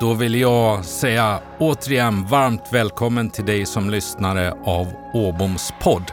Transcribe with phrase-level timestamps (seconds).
[0.00, 6.12] Då vill jag säga återigen varmt välkommen till dig som lyssnare av Åboms podd.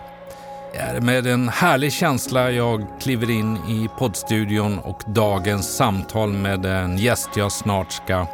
[0.73, 6.65] Det är med en härlig känsla jag kliver in i poddstudion och dagens samtal med
[6.65, 8.27] en gäst jag snart ska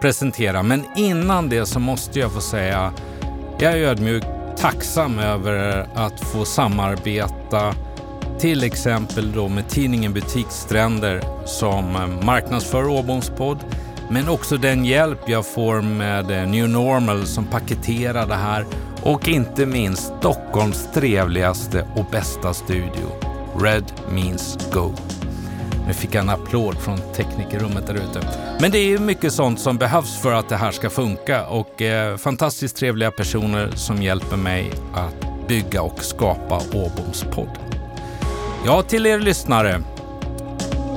[0.00, 0.62] presentera.
[0.62, 2.92] Men innan det så måste jag få säga
[3.58, 4.26] jag är ödmjukt
[4.56, 7.74] tacksam över att få samarbeta
[8.38, 13.58] till exempel då med tidningen Butikstränder som marknadsför Åboms podd
[14.10, 18.66] men också den hjälp jag får med eh, New Normal som paketerar det här
[19.02, 23.08] och inte minst Stockholms trevligaste och bästa studio,
[23.60, 24.92] Red Means Go.
[25.86, 28.20] Nu fick jag en applåd från teknikerrummet där ute.
[28.60, 32.16] Men det är mycket sånt som behövs för att det här ska funka och eh,
[32.16, 37.58] fantastiskt trevliga personer som hjälper mig att bygga och skapa Åboms podd.
[38.66, 39.82] Ja, till er lyssnare.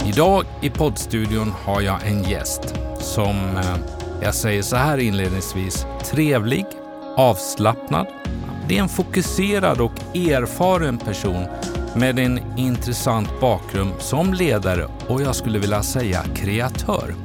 [0.05, 3.75] Idag i poddstudion har jag en gäst som, eh,
[4.21, 6.65] jag säger så här inledningsvis, trevlig,
[7.15, 8.07] avslappnad.
[8.67, 11.45] Det är en fokuserad och erfaren person
[11.95, 17.15] med en intressant bakgrund som ledare och jag skulle vilja säga kreatör.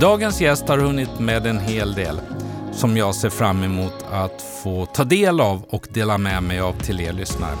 [0.00, 2.20] Dagens gäst har hunnit med en hel del
[2.72, 6.72] som jag ser fram emot att få ta del av och dela med mig av
[6.72, 7.56] till er lyssnare.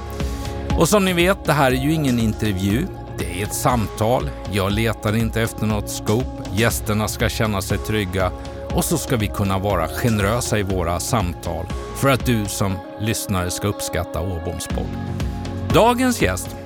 [0.78, 2.86] Och som ni vet, det här är ju ingen intervju.
[3.18, 4.30] Det är ett samtal.
[4.52, 6.41] Jag letar inte efter något scope.
[6.56, 8.32] Gästerna ska känna sig trygga
[8.70, 13.50] och så ska vi kunna vara generösa i våra samtal för att du som lyssnare
[13.50, 14.86] ska uppskatta Åboms podd.
[15.74, 16.56] Dagens gäst,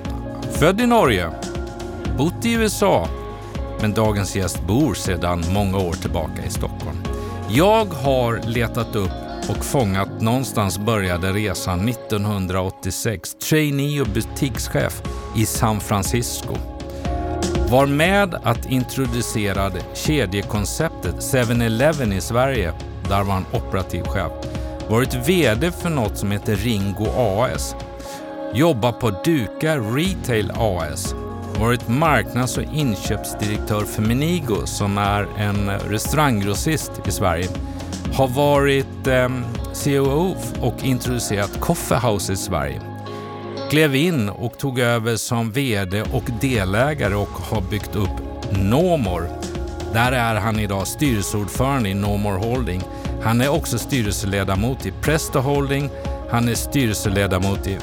[0.51, 1.31] född i Norge,
[2.17, 3.07] bott i USA,
[3.81, 6.97] men dagens gäst bor sedan många år tillbaka i Stockholm.
[7.49, 9.11] Jag har letat upp
[9.49, 15.01] och fångat någonstans började resan 1986, trainee och butikschef
[15.35, 16.76] i San Francisco.
[17.69, 22.73] Var med att introducera kedjekonceptet 7-Eleven i Sverige,
[23.09, 24.31] där var han operativ chef.
[24.89, 27.75] Varit VD för något som heter Ringo AS.
[28.53, 31.15] Jobbat på Duka Retail AS.
[31.59, 37.47] Varit marknads och inköpsdirektör för Menigo som är en restauranggrossist i Sverige.
[38.13, 39.29] Har varit eh,
[39.83, 42.96] COO och introducerat Coffee House i Sverige.
[43.69, 48.09] Klev in och tog över som VD och delägare och har byggt upp
[48.51, 49.29] Nomor.
[49.93, 52.81] Där är han idag styrelseordförande i Nomor Holding.
[53.23, 55.89] Han är också styrelseledamot i Presto Holding.
[56.29, 57.77] Han är styrelseledamot i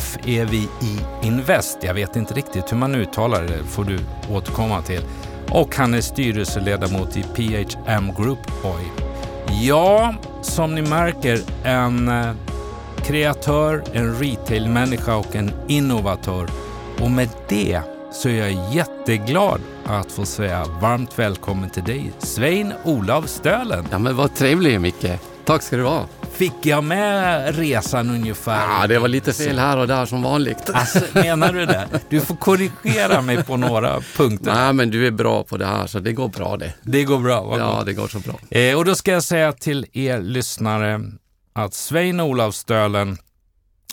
[0.00, 0.68] FEVI
[1.22, 1.78] Invest.
[1.82, 3.98] Jag vet inte riktigt hur man uttalar det, får du
[4.30, 5.02] återkomma till.
[5.48, 8.84] Och han är styrelseledamot i PHM Group Boy.
[9.62, 12.32] Ja, som ni märker, en eh,
[13.00, 16.48] kreatör, en retailmänniska och en innovatör.
[17.00, 17.80] Och med det
[18.12, 23.86] så är jag jätteglad att få säga varmt välkommen till dig, Svein Olav Stölen.
[23.90, 25.20] Ja, men vad trevligt Micke.
[25.44, 26.06] Tack ska du ha.
[26.32, 28.80] Fick jag med resan ungefär?
[28.80, 30.70] Ja, det var lite fel här och där som vanligt.
[30.74, 31.88] Alltså, menar du det?
[32.08, 34.54] Du får korrigera mig på några punkter.
[34.54, 36.74] Nej, men du är bra på det här, så det går bra det.
[36.82, 37.42] Det går bra?
[37.42, 38.34] Vad ja, det går så bra.
[38.50, 41.00] Eh, och då ska jag säga till er lyssnare
[41.60, 43.18] att Svein Olav Stölen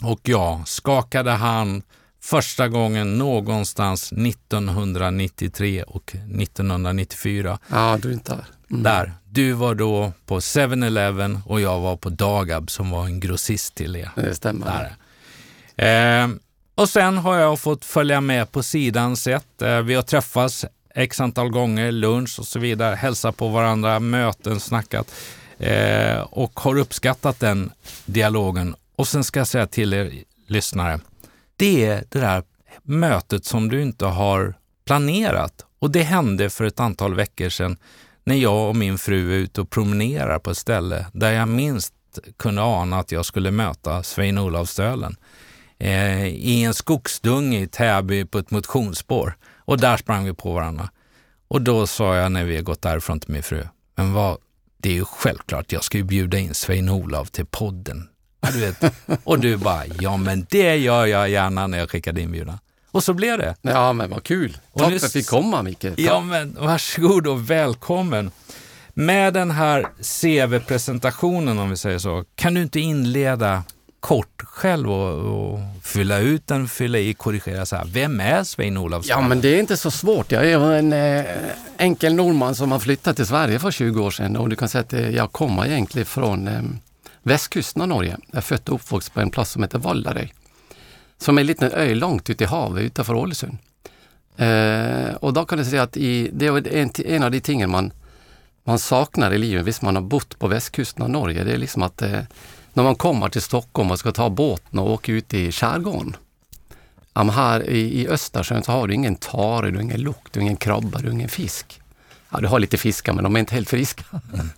[0.03, 1.83] och jag skakade hand
[2.21, 7.59] första gången någonstans 1993 och 1994.
[7.67, 8.45] Ja, du inte där.
[8.71, 8.83] Mm.
[8.83, 9.13] Där.
[9.25, 13.95] Du var då på 7-Eleven och jag var på Dagab som var en grossist till
[13.95, 14.09] er.
[14.15, 14.65] Det stämmer.
[15.75, 16.23] Där.
[16.23, 16.29] Eh,
[16.75, 19.61] och sen har jag fått följa med på sidan sett.
[19.61, 24.59] Eh, vi har träffats x antal gånger, lunch och så vidare, hälsat på varandra, möten,
[24.59, 25.11] snackat
[25.59, 27.71] eh, och har uppskattat den
[28.05, 28.75] dialogen.
[28.95, 30.99] Och sen ska jag säga till er lyssnare,
[31.55, 32.43] det är det där
[32.83, 34.53] mötet som du inte har
[34.85, 35.65] planerat.
[35.79, 37.77] Och det hände för ett antal veckor sedan
[38.23, 41.93] när jag och min fru är ute och promenerar på ett ställe där jag minst
[42.37, 45.15] kunde ana att jag skulle möta Svein-Olav Stölen
[45.79, 49.37] eh, i en skogsdunge i Täby på ett motionsspår.
[49.57, 50.89] Och där sprang vi på varandra.
[51.47, 54.37] Och då sa jag när vi har gått därifrån till min fru, men vad,
[54.77, 58.09] det är ju självklart, jag ska ju bjuda in Svein-Olav till podden.
[58.41, 58.93] Ja, du vet.
[59.23, 62.59] Och du bara, ja men det gör jag gärna när jag skickar inbjudan.
[62.91, 63.55] Och så blev det.
[63.61, 64.57] Ja, men vad kul.
[64.77, 65.81] Tack för att jag fick komma, Micke.
[65.81, 65.99] Tack.
[65.99, 68.31] Ja, men varsågod och välkommen.
[68.93, 73.63] Med den här CV-presentationen, om vi säger så, kan du inte inleda
[74.07, 77.85] kort själv och, och, fylla ut den, fylla i, korrigera så här.
[77.85, 80.31] Vem är Svein-Olof Ja, men det är inte så svårt.
[80.31, 81.25] Jag är en eh,
[81.77, 84.81] enkel norrman som har flyttat till Sverige för 20 år sedan och du kan säga
[84.81, 86.61] att eh, jag kommer egentligen från eh,
[87.23, 88.17] västkusten av Norge.
[88.27, 90.33] Jag är född och uppvuxen på en plats som heter Vallaröy
[91.17, 93.57] som är en liten ö långt ute i havet utanför Ålesund.
[94.37, 97.69] Eh, och då kan jag säga att i, det är en, en av de tingen
[97.69, 97.91] man,
[98.63, 101.83] man saknar i livet, visst man har bott på västkusten av Norge, det är liksom
[101.83, 102.19] att eh,
[102.77, 106.15] när man kommer till Stockholm och ska ta båten och åka ut i skärgården.
[107.13, 110.39] Ja, här i, i Östersjön så har du ingen tare, du har ingen lukt, du
[110.39, 111.81] har ingen krabba, du har ingen fisk.
[112.29, 114.03] Ja, du har lite fiskar men de är inte helt friska.
[114.33, 114.49] Mm.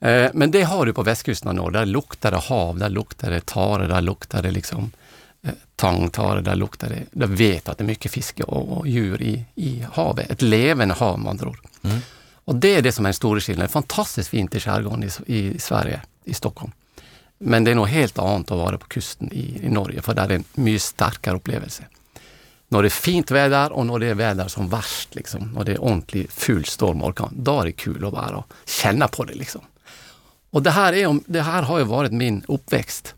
[0.24, 1.78] eh, men det har du på västkusten Norge.
[1.78, 4.90] Där luktar det hav, där luktar det tare, där luktar det liksom
[5.42, 9.22] eh, tangtare, där luktar det, där vet att det är mycket fiske och, och djur
[9.22, 10.30] i, i havet.
[10.30, 11.60] Ett levande hav man tror.
[11.82, 11.98] Mm.
[12.44, 13.68] Och det är det som är den stora skillnaden.
[13.68, 16.72] Fantastiskt fint i skärgården i, i Sverige, i Stockholm.
[17.38, 20.24] Men det är nog helt annat att vara på kusten i, i Norge, för där
[20.24, 21.84] är det en mycket starkare upplevelse.
[22.68, 25.72] När det är fint väder och när det är väder som värst, liksom, och det
[25.72, 29.24] är ordentlig full storm och orkan, då är det kul att vara och känna på
[29.24, 29.34] det.
[29.34, 29.60] Liksom.
[30.50, 33.14] Och det här, är, det här har ju varit min uppväxt.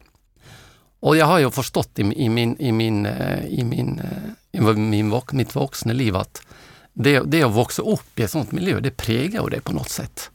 [1.00, 4.60] Och jag har ju förstått i, i, min, i, min, eh, i, min, eh, i
[4.60, 6.42] min, mitt vuxna liv att
[6.92, 10.30] det, det att växa upp i ett sånt miljö, det präglar det på något sätt.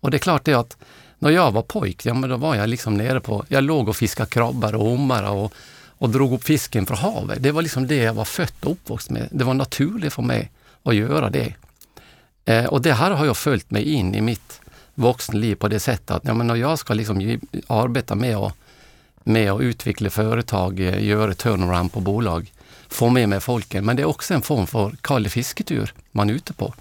[0.00, 0.76] Och det är klart det att
[1.24, 3.96] när jag var pojk, ja men då var jag liksom nere på, jag låg och
[3.96, 5.52] fiskade krabbar och ommar och,
[5.88, 7.42] och drog upp fisken från havet.
[7.42, 9.28] Det var liksom det jag var född och uppvuxen med.
[9.30, 10.50] Det var naturligt för mig
[10.82, 11.54] att göra det.
[12.44, 14.60] Eh, och det här har jag följt mig in i mitt
[14.94, 18.54] vuxna liv på det sättet att ja, men när jag ska liksom arbeta med att,
[19.22, 22.52] med att utveckla företag, eh, göra turnaround på bolag,
[22.88, 23.84] få med mig folken.
[23.84, 26.74] Men det är också en form för kall fisketur man är ute på.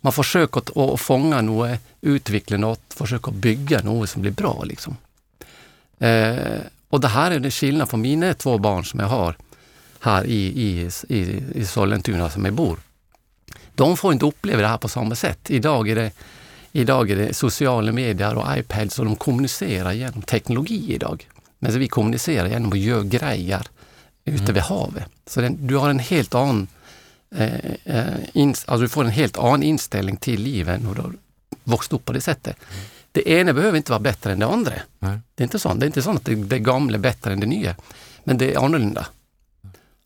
[0.00, 4.62] Man försöker att, att fånga något, utveckla något, försöka bygga något som blir bra.
[4.64, 4.96] Liksom.
[5.98, 9.36] Eh, och det här är det skillnad från mina två barn som jag har
[10.00, 12.78] här i, i, i, i Sollentuna som jag bor.
[13.74, 15.50] De får inte uppleva det här på samma sätt.
[15.50, 16.12] Idag är det,
[16.72, 21.28] idag är det sociala medier och iPads och de kommunicerar genom teknologi idag.
[21.58, 23.66] Men vi kommunicerar genom att göra grejer
[24.24, 24.54] ute mm.
[24.54, 25.04] vid havet.
[25.26, 26.68] Så den, du har en helt annan
[27.34, 27.54] eh,
[27.84, 31.12] eh in, alltså du får en helt annan inställning till livet när du har
[31.64, 32.56] vuxit upp på det sättet.
[33.12, 34.72] Det ena behöver inte vara bättre än det andra.
[34.98, 35.18] Nej.
[35.34, 35.74] Det är inte så.
[35.74, 37.76] Det är inte så att det, det gamla är bättre än det nya.
[38.24, 39.06] Men det är annorlunda.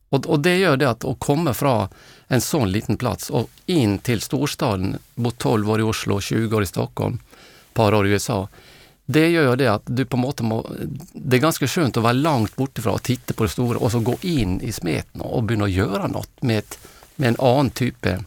[0.08, 1.88] Och, och det gör det att, att komma från
[2.28, 6.62] en sån liten plats och in till storstaden, bott 12 år i Oslo, 20 år
[6.62, 7.18] i Stockholm,
[7.68, 8.48] ett par år i USA.
[9.06, 10.66] Det gör det att du på något må,
[11.12, 14.00] det är ganska skönt att vara långt bortifrån och titta på det stora och så
[14.00, 16.78] gå in i smeten och börja göra något med, ett,
[17.16, 18.24] med en annan typ av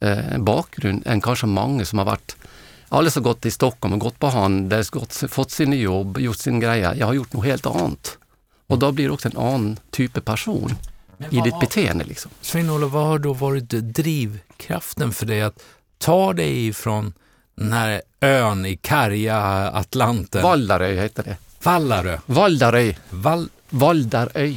[0.00, 2.36] eh, bakgrund än kanske många som har varit
[2.88, 4.84] alldeles så gått i Stockholm och gått på handel,
[5.28, 6.94] fått sina jobb, gjort sin grejer.
[6.94, 8.18] Jag har gjort något helt annat.
[8.66, 10.74] Och då blir det också en annan typ av person
[11.30, 12.04] i ditt beteende.
[12.04, 12.30] Liksom.
[12.40, 15.62] Sven-Olof, vad har då varit drivkraften för dig att
[15.98, 17.12] ta dig ifrån
[17.54, 19.38] den här ön i karga
[19.70, 20.42] Atlanten?
[20.42, 21.36] Valdarö heter det.
[21.62, 22.18] Vallarö?
[22.26, 22.92] Valdarö.
[23.10, 23.48] Val...
[23.68, 24.54] Valdarö.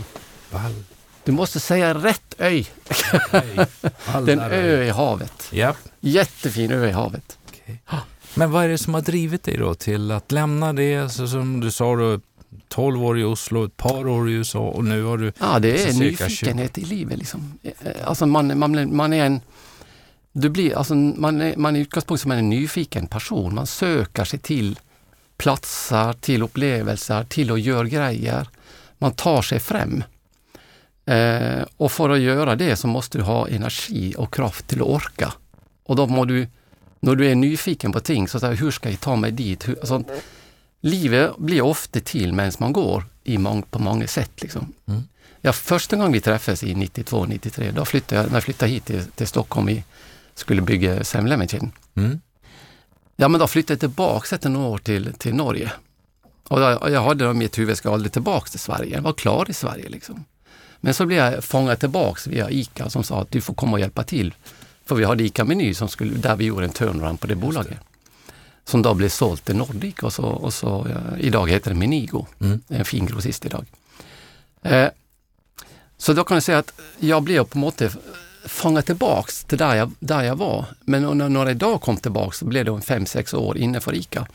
[0.52, 0.84] Val...
[1.30, 2.68] Du måste säga rätt öj.
[3.32, 3.42] det
[4.14, 5.50] är en ö i havet.
[5.52, 5.76] Yep.
[6.00, 7.38] Jättefin ö i havet.
[7.48, 7.76] Okay.
[8.36, 11.60] Men vad är det som har drivit dig då till att lämna det, så som
[11.60, 12.20] du sa, då,
[12.68, 15.34] 12 år i Oslo, ett par år i USA och nu har du...
[15.40, 16.82] Ja, det är nyfikenhet 20.
[16.82, 17.18] i livet.
[17.18, 17.60] Liksom.
[17.64, 17.74] Eh,
[18.04, 19.42] alltså man, man, man är en...
[20.32, 23.56] Du blir, alltså man är, man är utgångspunkt som en nyfiken person.
[23.56, 24.80] Man söker sig till
[25.38, 28.48] platser, till upplevelser, till att göra grejer.
[28.98, 30.04] Man tar sig fram.
[31.10, 34.88] Eh, och för att göra det så måste du ha energi och kraft till att
[34.88, 35.34] orka.
[35.84, 36.48] Och då må du
[37.00, 39.68] när du är nyfiken på ting, så att hur ska jag ta mig dit?
[39.68, 40.04] Hur, alltså,
[40.82, 44.32] livet blir ofta till medan man går i mång, på många sätt.
[44.42, 44.74] Liksom.
[44.88, 45.02] Mm.
[45.42, 48.86] Ja, första gången vi träffades i 92, 93, då flyttade jag, när jag flyttade hit
[48.86, 49.84] till, till Stockholm, vi
[50.36, 52.22] skulle bygga 7-Eleven mm.
[53.16, 55.72] Ja, men då flyttade jag tillbaka ett år till, till Norge.
[56.48, 59.46] Och jag, jag hade i mitt huvud, ska aldrig tillbaka till Sverige, jag var klar
[59.50, 59.90] i Sverige.
[59.90, 60.26] Liksom.
[60.80, 63.80] Men så blev jag fångad tillbaka via ICA som sa att du får komma och
[63.80, 64.34] hjälpa till
[64.86, 67.78] för vi hade ICA-Meny som skulle, där vi gjorde en turnaround på det bolaget.
[68.66, 70.88] Som då blev sålt till Nordic och så, och så
[71.20, 72.26] idag heter det Menigo.
[72.42, 72.62] Mm.
[72.68, 73.66] En fin grossist idag.
[74.62, 74.88] Eh,
[75.98, 77.98] så då kan jag säga att jag blev på något sätt
[78.46, 80.66] fångad tillbaks till där jag, där jag var.
[80.82, 83.96] Men när, jag idag kom tillbaks så blev det en fem, sex år inne för
[83.96, 84.28] ICA.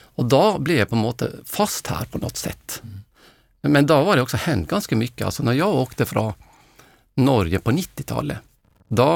[0.00, 2.80] Och då blev jag på något sätt fast här på något sätt.
[2.82, 3.00] Mm.
[3.60, 5.24] Men då var det också hänt ganska mycket.
[5.24, 6.32] Alltså när jag åkte från
[7.14, 8.38] Norge på 90-talet
[8.88, 9.10] då,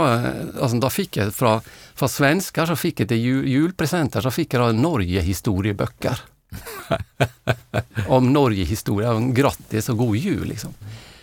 [0.60, 1.60] alltså, då fick jag från,
[1.94, 6.20] från svenskar så fick jag till jul, julpresenter så fick jag Norge historieböcker.
[8.08, 10.48] om Norge historia, grattis och god jul.
[10.48, 10.74] Liksom.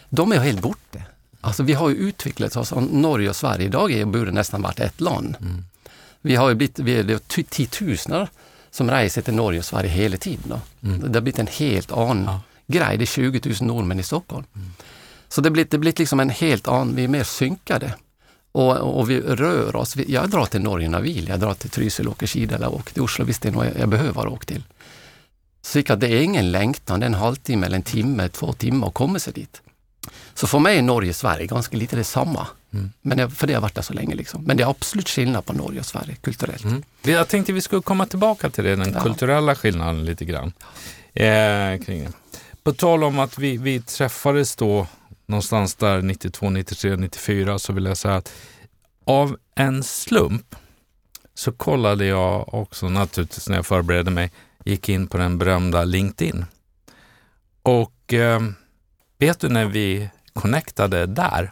[0.09, 0.99] De är helt borta.
[1.41, 5.01] Alltså vi har ju utvecklat oss, Norge och Sverige idag är borde nästan varit ett
[5.01, 5.35] land.
[5.41, 5.65] Mm.
[6.21, 8.29] Vi har ju blivit, vi är tiotusenar
[8.71, 10.59] som reser till Norge och Sverige hela tiden.
[10.83, 10.99] Mm.
[10.99, 12.41] Det har blivit en helt annan ja.
[12.73, 12.97] Grej.
[12.97, 14.45] Det är 20 000 norrmän i Stockholm.
[14.55, 14.67] Mm.
[15.27, 17.93] Så det blivit, det blivit liksom en helt annan, vi är mer synkade.
[18.51, 19.95] Och, och vi rör oss.
[19.95, 21.27] Jag drar till Norge när vill.
[21.27, 23.89] Jag drar till Trysil, åker skidor eller åker till Oslo visst det är något jag
[23.89, 24.63] behöver åka till.
[25.61, 28.93] Så det är ingen längtan, det är en halvtimme eller en timme, två timmar att
[28.93, 29.61] komma sig dit.
[30.33, 32.47] Så för mig är Norge och Sverige ganska lite detsamma.
[32.73, 32.91] Mm.
[33.01, 34.15] Men jag, för det har varit där så länge.
[34.15, 34.43] Liksom.
[34.43, 36.63] Men det är absolut skillnad på Norge och Sverige kulturellt.
[36.63, 36.83] Mm.
[37.01, 39.01] Jag tänkte vi skulle komma tillbaka till det, den ja.
[39.01, 40.53] kulturella skillnaden lite grann.
[41.13, 42.11] Eh, kring det.
[42.69, 44.87] På tal om att vi, vi träffades då
[45.25, 48.33] någonstans där 92, 93, 94 så vill jag säga att
[49.05, 50.55] av en slump
[51.33, 54.31] så kollade jag också naturligtvis när jag förberedde mig,
[54.65, 56.45] gick in på den berömda LinkedIn.
[57.61, 58.41] Och eh,
[59.17, 61.51] vet du när vi connectade där?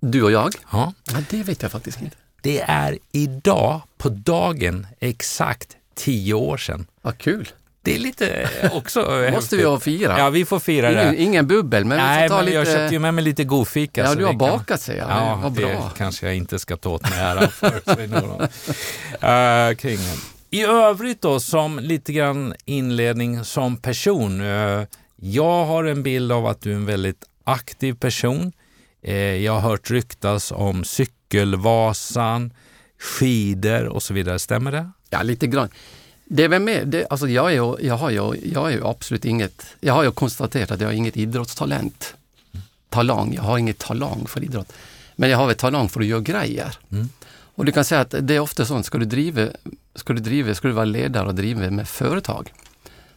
[0.00, 0.54] Du och jag?
[0.72, 0.92] Ja.
[1.12, 2.16] Men det vet jag faktiskt inte.
[2.42, 6.86] Det är idag på dagen exakt tio år sedan.
[7.02, 7.48] Vad kul!
[7.82, 10.18] Det är lite också måste vi ha fira.
[10.18, 11.16] Ja, vi får fira det.
[11.16, 12.56] Ingen bubbel, men Nej, vi får ta men lite...
[12.58, 14.04] jag köpte ju med mig lite godfika.
[14.04, 14.38] Ja, du har kan...
[14.38, 15.10] bakat säger jag.
[15.10, 15.90] Ja, Vad det bra.
[15.96, 17.74] kanske jag inte ska ta åt mig äran för.
[19.70, 19.98] uh, kring.
[20.50, 24.40] I övrigt då, som lite grann inledning som person.
[24.40, 24.84] Uh,
[25.16, 28.52] jag har en bild av att du är en väldigt aktiv person.
[29.08, 32.52] Uh, jag har hört ryktas om cykelvasan,
[32.98, 34.38] skidor och så vidare.
[34.38, 34.90] Stämmer det?
[35.10, 35.68] Ja, lite grann.
[36.32, 39.24] Det är väl med, det, alltså jag, är jag, har ju, jag är ju absolut
[39.24, 42.14] inget, jag har ju konstaterat att jag har inget idrottstalent.
[42.88, 44.72] Talang, jag har inget talang för idrott.
[45.16, 46.76] Men jag har väl talang för att göra grejer.
[46.92, 47.08] Mm.
[47.54, 49.46] Och du kan säga att det är ofta sånt, ska du driva,
[49.94, 52.52] ska du driva, ska du vara ledare och driva med företag,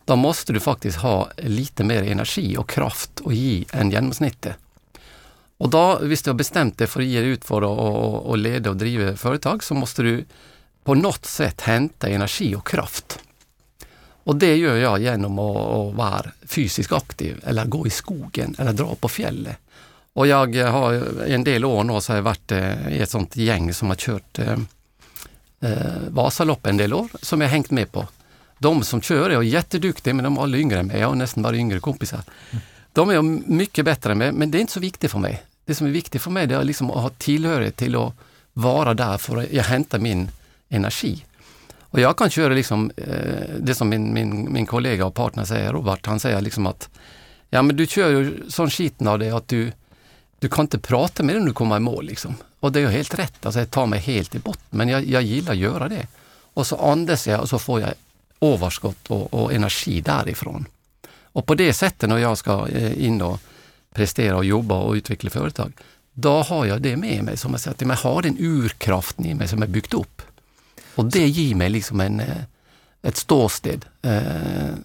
[0.05, 4.55] då måste du faktiskt ha lite mer energi och kraft att ge än genomsnittet.
[5.58, 8.70] Och då, visst du har bestämt dig för att ge dig ut för att leda
[8.70, 10.25] och driva företag, så måste du
[10.83, 13.19] på något sätt hämta energi och kraft.
[14.23, 18.95] Och det gör jag genom att, vara fysiskt aktiv eller gå i skogen eller dra
[18.95, 19.57] på fjället.
[20.13, 20.93] Och jag har
[21.27, 23.95] en del år nu så har jag varit eh, i ett sånt gäng som har
[23.95, 24.57] kört eh,
[25.59, 28.07] eh, Vasalopp en del år som jag hängt med på.
[28.59, 30.99] De som kör är jätteduktiga men de är alla yngre än mig.
[30.99, 32.21] Jag har nästan bara yngre kompisar.
[32.93, 33.21] De är
[33.51, 35.43] mycket bättre än mig men det är inte så viktigt för mig.
[35.65, 38.13] Det som är viktigt för mig det är liksom att ha tillhörighet till att
[38.53, 40.29] vara där för att jag hämtar min
[40.74, 41.25] energi.
[41.80, 45.74] Och jag kan köra liksom, eh, det som min, min, min kollega och partner säger,
[45.74, 46.89] Robert, han säger liksom att
[47.50, 49.72] ja men du kör ju sån skiten av det att du,
[50.39, 52.06] du kan inte prata med dig när du kommer i mål.
[52.06, 52.36] Liksom.
[52.60, 55.06] Och det är ju helt rätt, alltså jag tar mig helt i botten, men jag,
[55.06, 56.08] jag gillar att göra det.
[56.53, 57.94] Och så andas jag och så får jag
[58.42, 60.65] överskott och, och energi därifrån.
[61.24, 63.39] Och på det sättet när jag ska eh, in och
[63.94, 65.74] prestera och jobba och utveckla företag,
[66.13, 69.48] då har jag det med mig som jag säger, jag har den urkraften i mig
[69.48, 70.22] som är byggt upp.
[70.95, 72.43] Och det ger mig liksom en, eh,
[73.01, 74.75] ett ståsted eh,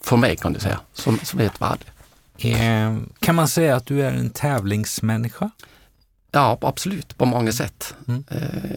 [0.00, 1.84] för mig kan du säga, som, som är ett värde.
[2.38, 5.50] Eh, kan man säga att du är en tävlingsmänniska?
[6.30, 7.94] Ja, absolut, på många sätt.
[8.08, 8.24] Mm.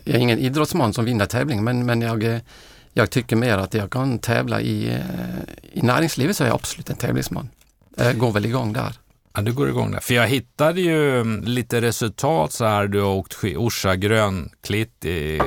[0.03, 2.41] Jag är ingen idrottsman som vinner tävling, men, men jag,
[2.93, 4.99] jag tycker mer att jag kan tävla i,
[5.73, 7.49] i näringslivet så är jag absolut en tävlingsman.
[7.97, 8.95] Jag går väl igång där.
[9.33, 9.99] Ja, du går igång där.
[9.99, 12.87] För jag hittade ju mm, lite resultat så här.
[12.87, 15.43] Du har åkt Orsa grönklitt, eh,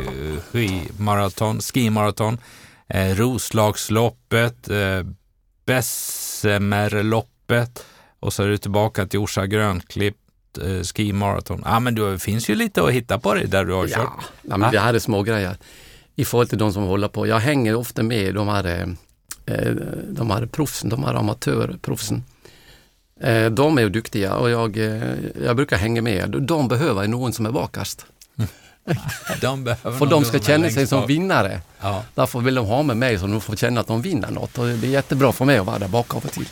[0.53, 2.39] skimaraton, skimaraton,
[2.89, 5.03] eh, Roslagsloppet, eh,
[5.67, 7.85] Bessemerloppet
[8.21, 10.17] och så är du tillbaka till Orsa grönklitt,
[10.63, 11.63] eh, skimaraton.
[11.65, 13.97] Ja, men det finns ju lite att hitta på det där du har ja.
[13.97, 14.25] kört.
[14.43, 15.57] Ja, men det här är små grejer
[16.17, 17.27] i förhållande till de som håller på.
[17.27, 18.89] Jag hänger ofta med de här, eh,
[19.55, 19.75] eh
[20.09, 22.23] de här proffsen, de här amatörproffsen.
[23.21, 26.43] Eh, de är duktiga och jag, eh, jag brukar hänga med.
[26.43, 28.07] De behöver någon som är vakast.
[29.41, 31.61] de behöver För de ska känna sig som vinnare.
[31.81, 32.05] Ja.
[32.15, 34.59] Därför vill de ha med mig så de får känna att de vinner något.
[34.59, 36.49] Och det är jättebra för mig att vara där bakom och till.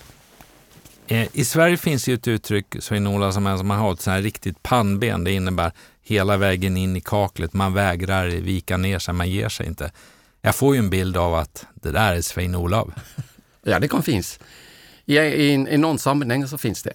[1.06, 4.22] Eh, I Sverige finns ju ett uttryck, Svein-Ola, som som man har ett sånt här
[4.22, 5.24] riktigt pannben.
[5.24, 7.52] Det innebär hela vägen in i kaklet.
[7.52, 9.90] Man vägrar vika ner sig, man ger sig inte.
[10.42, 12.92] Jag får ju en bild av att det där är Svein-Olav.
[13.62, 14.38] ja, det kan finnas.
[15.06, 16.92] I, i, i någon sammanhang så finns det.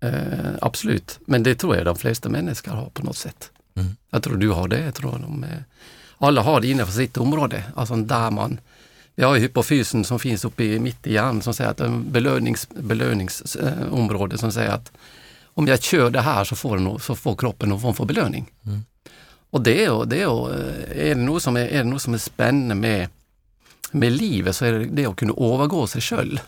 [0.00, 3.50] Eh, absolut, men det tror jag de flesta människor har på något sätt.
[3.74, 3.96] Mm.
[4.10, 5.50] Jag tror du har det, jag tror de, eh,
[6.18, 7.64] alla har det innanför sitt område.
[7.76, 8.60] Alltså där man,
[9.14, 12.68] vi har hypofysen som finns uppe i, mitt i hjärnan som säger att en belönings,
[12.68, 14.92] belöningsområde eh, som säger att
[15.44, 18.50] om jag kör det här så får, no, så får kroppen någon form för belöning.
[18.66, 18.84] Mm.
[19.50, 20.54] Och det är, det är,
[20.92, 23.08] är, det något som är, är det något som är spännande med,
[23.90, 26.40] med livet så är det det att kunna övergå sig själv.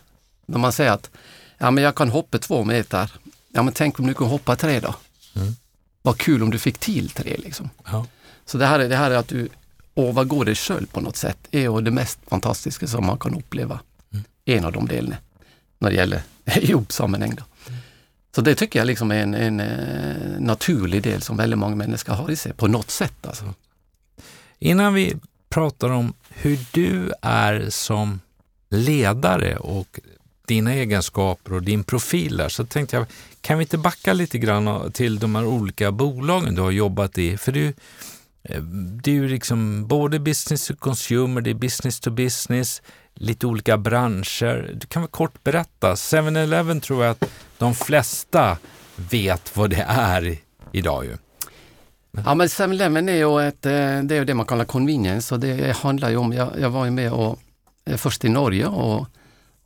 [0.51, 1.11] När man säger att
[1.59, 3.13] ja, men jag kan hoppa två meter.
[3.53, 4.95] Ja, men tänk om du kan hoppa tre då?
[5.37, 5.55] Mm.
[6.03, 7.71] Vad kul om du fick till tre liksom.
[7.85, 8.07] Ja.
[8.45, 9.49] Så det här, är, det här är att du
[9.97, 13.81] övergår dig själv på något sätt är det mest fantastiska som man kan uppleva.
[14.13, 14.25] Mm.
[14.45, 15.17] En av de delarna
[15.79, 16.23] när det gäller
[16.61, 17.35] jobbsammanhang.
[17.35, 17.45] Då.
[18.35, 22.13] Så det tycker jag liksom är en, en eh, naturlig del som väldigt många människor
[22.13, 23.27] har i sig på något sätt.
[23.27, 23.55] Alltså.
[24.59, 25.17] Innan vi
[25.49, 28.21] pratar om hur du är som
[28.71, 30.01] ledare och
[30.51, 33.07] dina egenskaper och din profil där, så tänkte jag,
[33.41, 37.37] kan vi inte backa lite grann till de här olika bolagen du har jobbat i?
[37.37, 37.67] För du,
[38.43, 38.63] eh,
[39.03, 42.83] det är ju liksom både business to consumer, det är business to business,
[43.15, 44.75] lite olika branscher.
[44.75, 45.95] Du kan väl kort berätta?
[45.95, 47.25] 7-Eleven tror jag att
[47.59, 48.59] de flesta
[48.97, 50.37] vet vad det är
[50.73, 51.17] idag ju.
[52.25, 55.77] Ja men 7-Eleven är ju ett, eh, det är det man kallar convenience och det
[55.77, 57.39] handlar ju om, jag, jag var ju med och,
[57.85, 59.07] eh, först i Norge och,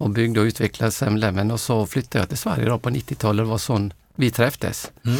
[0.05, 3.51] och byggde och utvecklade 7-Eleven och så flyttade jag till Sverige då på 90-talet, det
[3.51, 4.91] var så vi träffades.
[5.05, 5.19] Mm.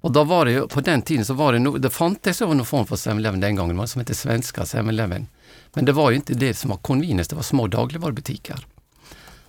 [0.00, 2.66] Och då var det ju, på den tiden så var det nog, det fanns någon
[2.66, 5.26] form för 7-Eleven den gången, det som hette svenska 7-Eleven.
[5.74, 8.66] Men det var ju inte det som var convenience, det var små dagligvarubutiker.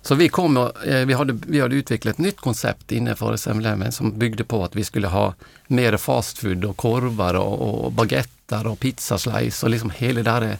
[0.02, 3.36] Så vi, kom och, eh, vi, hade, vi hade utvecklat ett nytt koncept inne för
[3.84, 5.34] 7 som byggde på att vi skulle ha
[5.66, 10.58] mer fast food och korvar och, och baguettar och pizzaslice och liksom hela det här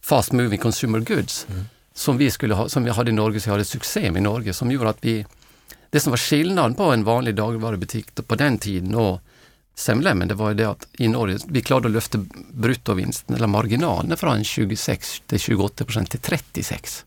[0.00, 1.64] fast moving consumer goods mm
[1.98, 4.22] som vi skulle ha, som vi hade i Norge, så vi hade succé med i
[4.22, 5.26] Norge som gjorde att vi,
[5.90, 9.20] det som var skillnaden på en vanlig dagligvarubutik på den tiden och
[9.74, 12.18] Semlemmen, det var ju det att i Norge, vi klarade att lyfta
[12.52, 17.04] bruttovinsten eller marginalen från 26 till 28 procent till 36.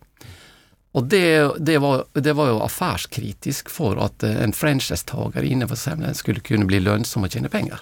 [0.91, 6.15] Och det, det, var, det var ju affärskritiskt för att eh, en franchisetagare innanför Semlemmen
[6.15, 7.81] skulle kunna bli lönsam och tjäna pengar.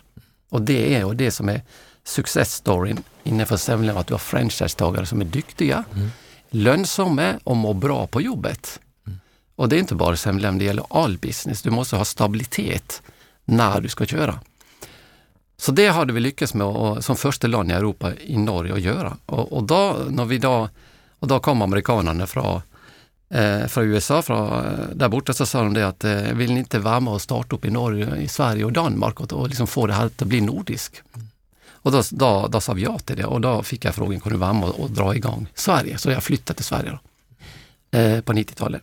[0.49, 1.61] Och det är ju det som är
[2.03, 6.09] success storyn innanför Semlemmen, att du har franchisetagare som är duktiga, mm
[6.49, 8.79] lönsamma och mår bra på jobbet.
[9.07, 9.19] Mm.
[9.55, 11.61] Och det är inte bara Semlen, det gäller all business.
[11.61, 13.01] Du måste ha stabilitet
[13.45, 14.39] när du ska köra.
[15.57, 18.81] Så det hade vi lyckats med och, som första land i Europa i Norge att
[18.81, 19.17] göra.
[19.25, 20.69] Och, och, då, när vi då,
[21.19, 22.61] och då kom amerikanerna från
[23.29, 26.59] eh, från USA, från, eh, där borta, så sa de det att eh, vill ni
[26.59, 29.67] inte vara med och starta upp i Norge, i Sverige och Danmark och, och liksom
[29.67, 31.01] få det här att bli nordisk?
[31.15, 31.28] Mm.
[31.81, 34.31] Och då, då, då sa vi ja till det och då fick jag frågan, kan
[34.31, 35.97] du vara med och, och dra igång Sverige?
[35.97, 36.99] Så jag flyttade till Sverige då,
[37.97, 38.81] eh, på 90-talet.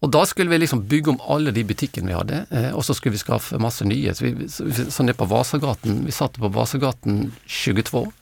[0.00, 2.94] Och då skulle vi liksom bygga om alla de butikerna vi hade eh, och så
[2.94, 4.14] skulle vi skaffa massa nya.
[4.14, 4.48] Så vi,
[4.90, 8.12] så det på Vasagatan, vi satt på Vasagatan 22,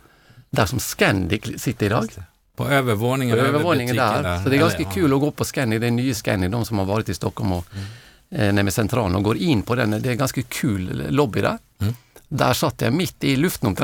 [0.51, 2.09] där som Scandic sitter idag.
[2.57, 3.39] På övervåningen?
[3.39, 4.23] På övervåningen där.
[4.23, 4.43] där.
[4.43, 4.91] Så det är ganska ja.
[4.91, 7.53] kul att gå på Scandic, det är nya Scandic, de som har varit i Stockholm
[7.53, 7.87] och mm.
[8.31, 9.91] eh, nere med centralen och går in på den.
[9.91, 11.59] Det är ganska kul lobby där.
[11.81, 11.95] Mm.
[12.29, 13.77] Där satt jag mitt i luften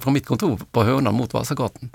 [0.00, 1.90] på mitt kontor på hörnan mot Vasagatan.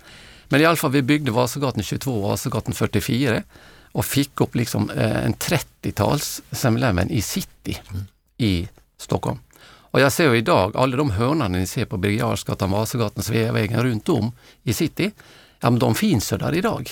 [0.50, 3.44] Men i alla fall, vi byggde Vasagatan 22 och Vasagatan 44
[3.92, 6.68] och fick upp liksom eh, en 30-tals 7
[7.10, 8.04] i city mm.
[8.38, 9.40] i Stockholm.
[9.64, 14.32] Och jag ser idag, alla de hörnorna ni ser på Birger Vasagatan, Sveavägen runt om
[14.64, 15.12] i city,
[15.60, 16.90] ja men de finns ju där idag.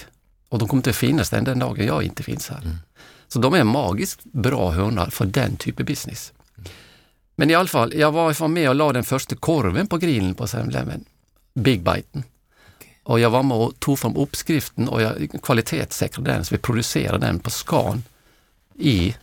[0.49, 2.61] Och de kommer inte finnas den, den dagen jag inte finns här.
[2.61, 2.77] Mm.
[3.27, 6.33] Så de är magiskt bra hörnor för den typen av business.
[7.39, 10.47] Men i alla fall, jag var med och la den första korven på grillen på
[10.47, 10.57] 7
[11.53, 12.23] Big Biten.
[13.03, 17.25] Och jag var med och tog fram uppskriften och jag kvalitetssäkrade den, så vi producerade
[17.25, 18.03] den på Scan
[18.75, 19.15] i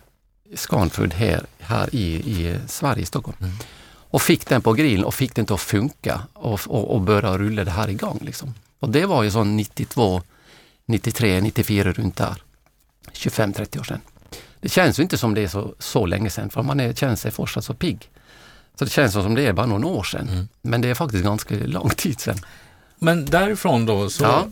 [0.54, 3.36] Scanfood här, här i, i Sverige, i Stockholm.
[3.40, 3.52] Mm.
[3.88, 7.38] Och fick den på grillen och fick den till att funka och, och, och börja
[7.38, 8.18] rulla det här igång.
[8.22, 8.54] Liksom.
[8.80, 10.22] Och det var ju sån 92,
[10.86, 12.42] 93, 94 runt där.
[13.12, 14.00] 25-30 år sedan.
[14.66, 17.16] Det känns ju inte som det är så, så länge sedan för man är, känner
[17.16, 18.10] sig fortsatt så pigg.
[18.78, 20.28] Så det känns som det är bara några år sedan.
[20.28, 20.48] Mm.
[20.62, 22.36] Men det är faktiskt ganska lång tid sedan.
[22.98, 24.46] Men därifrån då, så ja.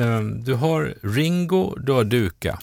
[0.00, 2.58] eh, du har Ringo, du har Duka.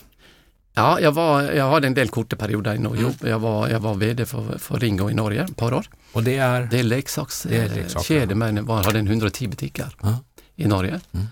[0.74, 3.02] Ja, jag, var, jag hade en del korta perioder i Norge.
[3.02, 3.14] Mm.
[3.20, 5.86] Jag, var, jag var VD för, för Ringo i Norge ett par år.
[6.12, 6.62] Och det är?
[6.70, 10.14] Det är leksakskedja, men var, hade 110 butiker mm.
[10.56, 11.00] i Norge.
[11.12, 11.26] Mm.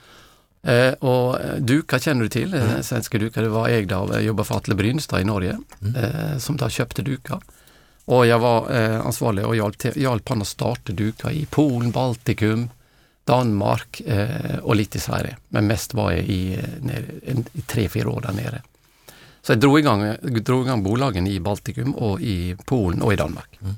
[0.67, 2.83] Eh, och Duka känner du till, eh, mm.
[2.83, 5.95] Svenska Duka, det var ägda av, jag jobbade för Atle Brynstad i Norge, mm.
[5.95, 7.41] eh, som då köpte Duka.
[8.05, 12.71] Och jag var eh, ansvarig och hjälpte, hjälpte honom att starta Duka i Polen, Baltikum,
[13.25, 15.37] Danmark eh, och lite i Sverige.
[15.49, 17.05] Men mest var jag i, eh, nere,
[17.53, 18.63] i tre, fyra år där nere.
[19.43, 23.59] Så jag drog igång, drog igång bolagen i Baltikum och i Polen och i Danmark.
[23.61, 23.75] Mm.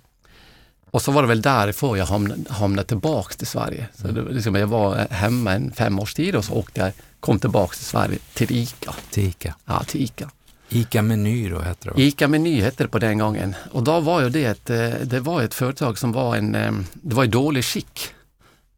[0.95, 3.89] Och så var det väl därifrån jag hamnade, hamnade tillbaks till Sverige.
[3.95, 7.39] Så det, liksom, jag var hemma en fem års tid och så åkte jag, kom
[7.39, 8.95] tillbaks till Sverige, till ICA.
[9.11, 9.55] Till ICA?
[9.65, 10.31] Ja, till ICA.
[10.69, 12.03] ICA Meny då hette det?
[12.03, 13.55] ICA Meny hette det på den gången.
[13.73, 16.53] Och då var ju det ett, eh, det var ett företag som var en,
[16.93, 18.15] det var i dålig skick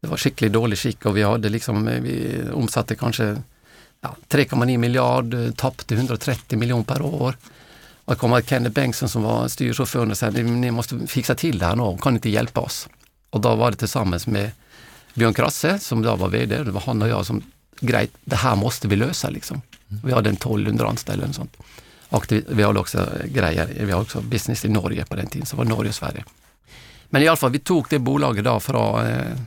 [0.01, 3.35] det var skickligt dålig skick och vi hade liksom, eh, vi omsatte kanske
[4.01, 7.37] ja, 3,9 miljard, eh, tappade 130 miljoner per år.
[8.07, 11.65] Och jag kommer Kenneth Bengtsson som var styrchaufför och sa ni måste fixa till det
[11.65, 12.89] här nu, kan ni inte hjälpa oss?
[13.29, 14.51] Och då var det tillsammans med
[15.13, 17.43] Björn Krasse som då var VD, det var han och jag som
[17.79, 19.61] grejt, det här måste vi lösa liksom.
[20.03, 21.57] Vi hade en 1200 anställda och sånt.
[22.09, 25.57] aktiv, vi hade också grejer, vi hade också business i Norge på den tiden, så
[25.57, 26.23] var det Norge och Sverige.
[27.09, 29.37] Men i alla fall, vi tog det bolaget då från eh,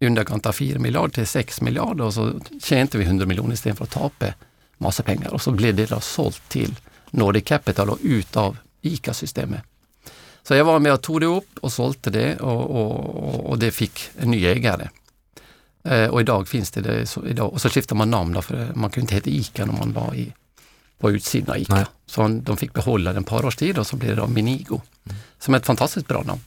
[0.00, 3.84] underkant av 4 miljarder till 6 miljarder och så tjänade vi 100 miljoner istället för
[3.84, 4.26] att tapa
[4.78, 6.74] massa pengar och så blev det då sålt till
[7.16, 9.62] Nordic Capital och ut av ICA-systemet.
[10.42, 13.70] Så jag var med och tog det upp och sålde det och, och, och det
[13.70, 14.88] fick en ny ägare.
[15.84, 18.72] Eh, och idag finns det, det så, idag, och så skiftade man namn då, för
[18.74, 20.32] man kunde inte heta ICA när man var i,
[20.98, 21.74] på utsidan av ICA.
[21.74, 21.84] Nej.
[22.06, 24.80] Så de fick behålla den ett par års tid och så blev det då Minigo,
[25.04, 25.16] mm.
[25.38, 26.40] som är ett fantastiskt bra namn.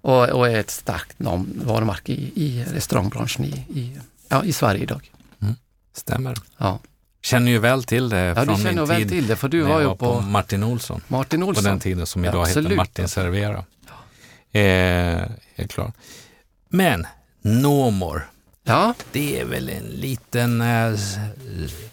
[0.00, 4.82] Och, och är ett starkt namn, varumärke i, i restaurangbranschen i, i, ja, i Sverige
[4.82, 5.10] idag.
[5.40, 5.54] Mm.
[5.92, 6.36] Stämmer.
[6.56, 6.78] Ja.
[7.22, 9.86] Känner ju väl till det ja, från min tid till det, för du var ju
[9.86, 11.00] på, på, Martin Olsson.
[11.08, 11.64] Martin Olsson.
[11.64, 12.66] På den tiden som idag Absolut.
[12.66, 13.64] heter Martin Servera.
[14.52, 15.94] Eh, helt klart.
[16.68, 17.06] Men
[17.42, 18.30] Nomor,
[18.64, 18.94] ja.
[19.12, 20.98] det är väl en liten, eh,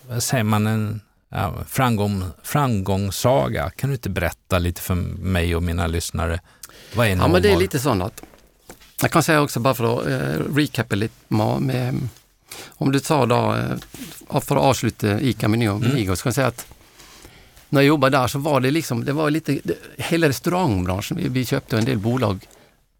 [0.07, 3.69] vad säger man, en ja, framgång, framgångssaga.
[3.69, 6.39] Kan du inte berätta lite för mig och mina lyssnare?
[6.95, 7.27] Vad är Nomor?
[7.27, 8.23] Ja, men det är lite sånt att,
[9.01, 12.09] jag kan säga också bara för att eh, recapa lite med
[12.67, 16.15] om du tar då, eh, för att avsluta ICA Meny och Menigo, mm.
[16.15, 16.65] så kan jag säga att
[17.69, 19.59] när jag jobbade där så var det liksom, det var lite,
[19.97, 22.47] hela restaurangbranschen, vi, vi köpte en del bolag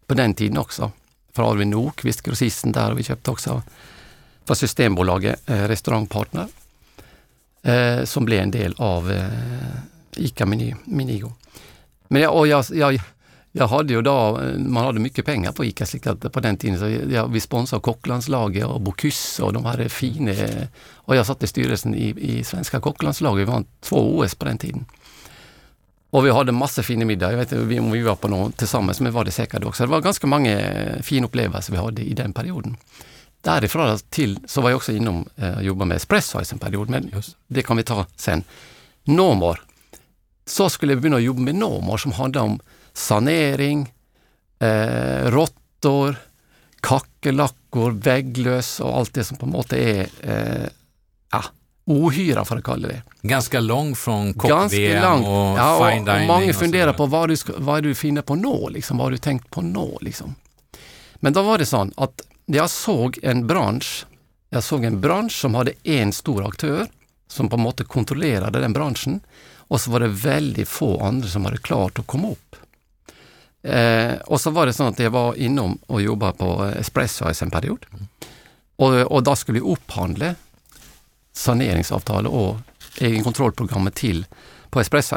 [0.06, 0.90] på den tiden också.
[1.32, 3.62] För Alvin Nokvist, grossisten där, och vi köpte också
[4.44, 6.46] för Systembolaget, eh, restaurangpartner,
[7.62, 9.28] eh, som blev en del av eh,
[10.16, 11.32] ICA Meny, Menigo.
[12.08, 13.00] Men jag, och jag, jag,
[13.58, 16.78] jag hade ju då, man hade mycket pengar på ICA Slickat på den tiden.
[16.78, 20.32] Så jag, vi sponsrade kocklandslaget och Bocuse och de hade fina...
[20.94, 23.48] Och jag satt i styrelsen i, i svenska kocklandslaget.
[23.48, 24.84] Vi var två OS på den tiden.
[26.10, 27.32] Och vi hade massor fina middagar.
[27.32, 29.82] Jag vet inte om vi var på någon tillsammans, men var det säkert också.
[29.84, 30.60] Det var ganska många
[31.02, 32.76] fina upplevelser vi hade i den perioden.
[33.40, 37.10] Därifrån till så var jag också inom och eh, jobbade med Espresso en period, men
[37.12, 37.36] Just.
[37.46, 38.42] det kan vi ta sen.
[39.04, 39.60] Nomor.
[40.46, 42.60] Så skulle jag börja jobba med Nomor som handlade om
[42.96, 43.92] sanering,
[44.58, 46.16] eh, råttor,
[46.80, 50.68] kackerlackor, vägglöss och allt det som på något är eh,
[51.32, 51.44] ja,
[51.84, 53.02] ohyra för att kalla det.
[53.22, 56.30] Ganska lång från kock-VM och ja, fine dining.
[56.30, 59.50] Och många funderar på vad du, vad du finner på nå, liksom, vad du tänkt
[59.50, 59.98] på nå.
[60.00, 60.34] Liksom.
[61.16, 64.06] Men då var det så att jag såg en bransch,
[64.50, 66.86] jag såg en bransch som hade en stor aktör
[67.28, 69.20] som på något kontrollerade den branschen
[69.68, 72.56] och så var det väldigt få andra som hade klart att komma upp.
[73.66, 77.50] Eh, och så var det så att jag var inom och jobbade på Espresso en
[77.50, 77.86] period.
[78.76, 80.34] Och, och då skulle vi upphandla
[81.32, 82.56] saneringsavtal och
[82.98, 84.26] egenkontrollprogrammet till
[84.70, 85.16] på Espresso.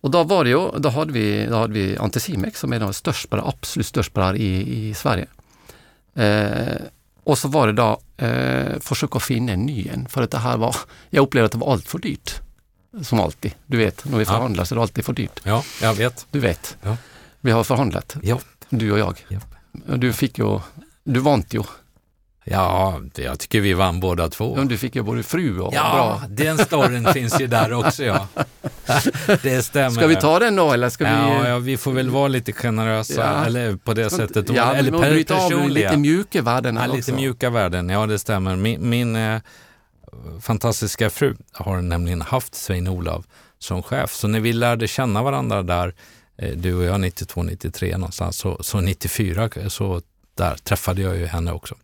[0.00, 2.92] Och då var det ju, då hade vi, då hade vi Anticimex som är den
[2.92, 5.26] största, absolut största i, i Sverige.
[6.14, 6.76] Eh,
[7.24, 10.56] och så var det då eh, försöka finna en ny en, för att det här
[10.56, 10.76] var,
[11.10, 12.40] jag upplevde att det var allt för dyrt.
[13.02, 13.54] Som alltid.
[13.66, 15.40] Du vet, när vi förhandlar så är det alltid för dyrt.
[15.42, 16.26] Ja, jag vet.
[16.30, 16.76] Du vet.
[16.82, 16.96] Ja.
[17.44, 18.40] Vi har förhandlat, ja.
[18.68, 19.26] du och jag.
[19.28, 19.38] Ja.
[19.96, 20.60] Du fick ju,
[21.04, 21.62] du vant ju.
[22.44, 24.54] Ja, jag tycker vi vann båda två.
[24.58, 26.22] Ja, du fick ju både fru och ja, bra.
[26.28, 28.28] den storyn finns ju där också ja.
[29.42, 29.90] Det stämmer.
[29.90, 31.48] Ska vi ta den då eller ska ja, vi?
[31.48, 33.44] Ja, vi får väl vara lite generösa ja.
[33.46, 34.50] eller på det sättet.
[34.50, 38.56] Ja, eller per av lite mjuka värden ja, lite mjuka värden, ja det stämmer.
[38.56, 39.40] Min, min eh,
[40.40, 43.24] fantastiska fru har nämligen haft Svein-Olav
[43.58, 45.94] som chef, så när vi lärde känna varandra där
[46.36, 50.02] du och jag 92, 93 någonstans, så, så 94 så
[50.34, 51.74] där träffade jag ju henne också.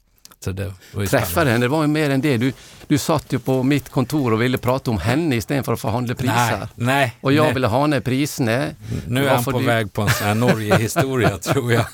[0.45, 0.73] Så det
[1.11, 2.37] Träffade henne, det var ju mer än det.
[2.37, 2.53] Du,
[2.87, 6.15] du satt ju på mitt kontor och ville prata om henne istället för att förhandla
[6.15, 6.59] priser.
[6.59, 7.55] Nej, nej, och jag nej.
[7.55, 8.67] ville ha ner priserna.
[9.07, 9.67] Nu är han på du...
[9.67, 11.85] väg på en sån här Norge-historia tror jag.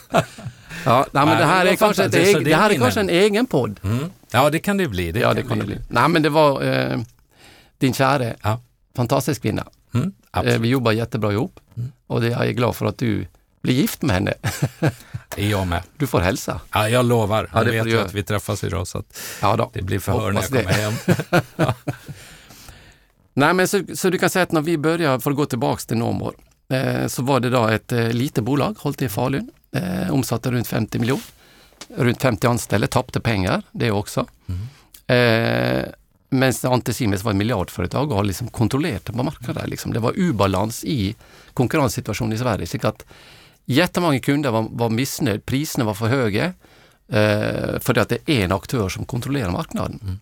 [0.85, 3.47] Ja, nej, men det här är, kanske, ett egen, det här är kanske en egen
[3.47, 3.81] podd.
[3.85, 4.11] Mm.
[4.31, 5.13] Ja, det kan det bli.
[5.13, 5.79] Det ja, det kan det bli.
[5.89, 6.99] Nej, men det var eh,
[7.79, 8.61] din kära, ja.
[8.97, 9.67] fantastisk kvinna.
[9.95, 11.61] Mm, eh, vi jobbar jättebra ihop.
[11.77, 11.93] Mm.
[12.07, 13.27] Och det, jag är glad för att du
[13.63, 14.35] blir gift med henne.
[15.35, 15.83] Det är jag med.
[15.97, 16.61] Du får hälsa.
[16.73, 17.51] Ja, jag lovar.
[17.53, 19.71] Ja, jag vet ju att vi träffas idag så att ja då.
[19.75, 20.95] det blir förhör när jag kommer hem.
[23.35, 25.87] Nej, men så, så, du kan säga att när vi började, för att gå tillbaks
[25.87, 26.35] till Nomor,
[26.69, 30.69] eh, så var det då ett eh, litet bolag, hållt i Falun, eh, omsatte runt
[30.69, 31.25] 50 miljoner.
[31.97, 34.27] Runt 50 anställda, tappade pengar det också.
[34.47, 34.67] Mm.
[35.07, 35.85] Eh,
[36.39, 39.71] men Anticimex var ett miljardföretag och har liksom kontrollerat på marknaden.
[39.71, 39.93] Liksom.
[39.93, 41.15] Det var obalans i
[41.55, 42.67] konkurrenssituationen i Sverige.
[42.67, 43.05] Så att
[43.65, 46.45] jättemånga kunder var, var missnöjda, priserna var för höga
[47.09, 50.01] eh, för att det är en aktör som kontrollerar marknaden.
[50.03, 50.19] Mm.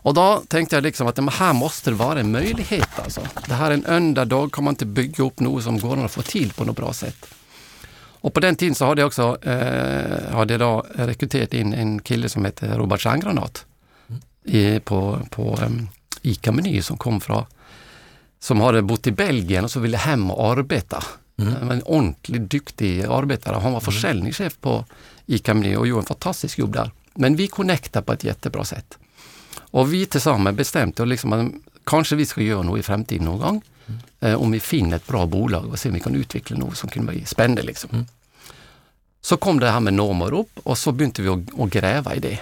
[0.00, 2.98] Och då tänkte jag liksom att här måste det vara en möjlighet.
[3.04, 3.20] Alltså.
[3.46, 6.22] Det här är en underdog, kan man inte bygga upp något som går att få
[6.22, 7.26] till på något bra sätt.
[8.20, 11.98] Och på den tiden så hade jag också eh, hade jag då rekryterat in en
[12.02, 13.66] kille som heter Robert Stjärngranat
[14.48, 15.88] i, på, på um,
[16.22, 17.44] ICA-Meny som kom från
[18.40, 21.04] som hade bott i Belgien och så ville hem och arbeta.
[21.36, 21.70] Mm.
[21.70, 23.56] En ordentligt duktig arbetare.
[23.56, 24.84] Han var försäljningschef på
[25.26, 26.90] ICA Meny och gjorde en fantastisk jobb där.
[27.14, 28.98] Men vi connectade på ett jättebra sätt.
[29.56, 31.52] Och vi tillsammans bestämde liksom att
[31.84, 33.62] kanske vi ska göra något i framtiden någon gång.
[33.86, 34.00] Mm.
[34.20, 36.88] Eh, om vi finner ett bra bolag och ser om vi kan utveckla något som
[36.88, 37.62] kan bli spännande.
[37.62, 37.90] Liksom.
[37.92, 38.06] Mm.
[39.20, 42.20] Så kom det här med normer upp och så började vi att, att gräva i
[42.20, 42.38] det.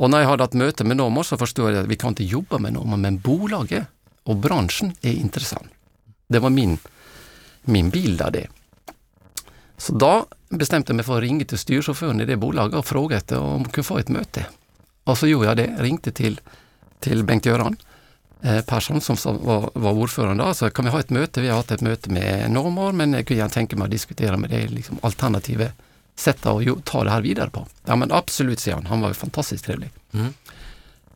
[0.00, 2.24] Och när jag hade haft möte med normer så förstod jag att vi kan inte
[2.24, 3.86] jobba med normer, men bolaget
[4.22, 5.68] och branschen är intressant.
[6.26, 6.78] Det var min,
[7.62, 8.46] min bild av det.
[9.76, 13.16] Så då bestämde jag mig för att ringa till styrchauffören i det bolaget och fråga
[13.16, 14.46] efter om hon kunde få ett möte.
[15.04, 16.40] Och så gjorde jag det, ringde till,
[16.98, 17.76] till Bengt-Göran
[18.40, 20.44] eh, Persson som var, var ordförande.
[20.44, 21.40] Alltså, kan vi ha ett möte?
[21.40, 24.36] Vi har haft ett möte med Normor men jag kunde gärna tänka mig att diskutera
[24.36, 25.72] med dig liksom, alternativet
[26.20, 27.66] sätt att ju- ta det här vidare på.
[27.84, 28.86] Ja men absolut, säger han.
[28.86, 29.90] Han var ju fantastiskt trevlig.
[30.12, 30.32] Mm.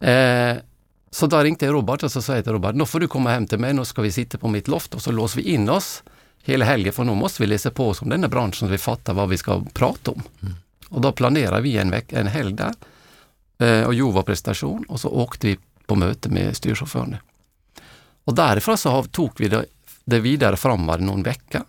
[0.00, 0.62] Eh,
[1.10, 3.30] så då ringde jag Robert och så sa jag till Robert, nu får du komma
[3.30, 5.68] hem till mig, nu ska vi sitta på mitt loft och så låser vi in
[5.70, 6.02] oss
[6.42, 8.78] hela helgen för nu måste vi läsa på oss om den här branschen så vi
[8.78, 10.22] fattar vad vi ska prata om.
[10.88, 12.74] Och då planerar vi en, veck, en helg där
[13.58, 17.16] eh, och gjorde vår prestation och så åkte vi på möte med styrchauffören.
[18.24, 19.64] Och därifrån så tog vi det,
[20.04, 21.64] det vidare framåt någon vecka.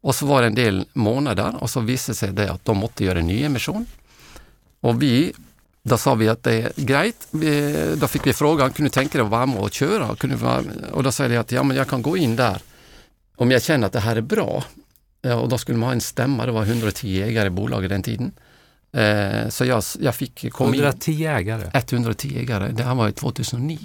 [0.00, 3.04] Och så var det en del månader och så visade sig det att de måste
[3.04, 3.86] göra en ny emission.
[4.80, 5.32] Och vi,
[5.82, 7.26] då sa vi att det är grejt.
[7.96, 10.16] Då fick vi frågan, kunde du tänka dig att vara med och köra?
[10.16, 12.62] Kunde vara, och då säger jag att ja, men jag kan gå in där
[13.36, 14.64] om jag känner att det här är bra.
[15.22, 18.02] Ja, och då skulle man ha en stämma, det var 110 ägare i bolaget den
[18.02, 18.32] tiden.
[18.92, 20.80] Eh, så jag, jag fick komma in.
[20.80, 21.70] 110 ägare.
[21.74, 23.78] 110 ägare, det här var ju 2009.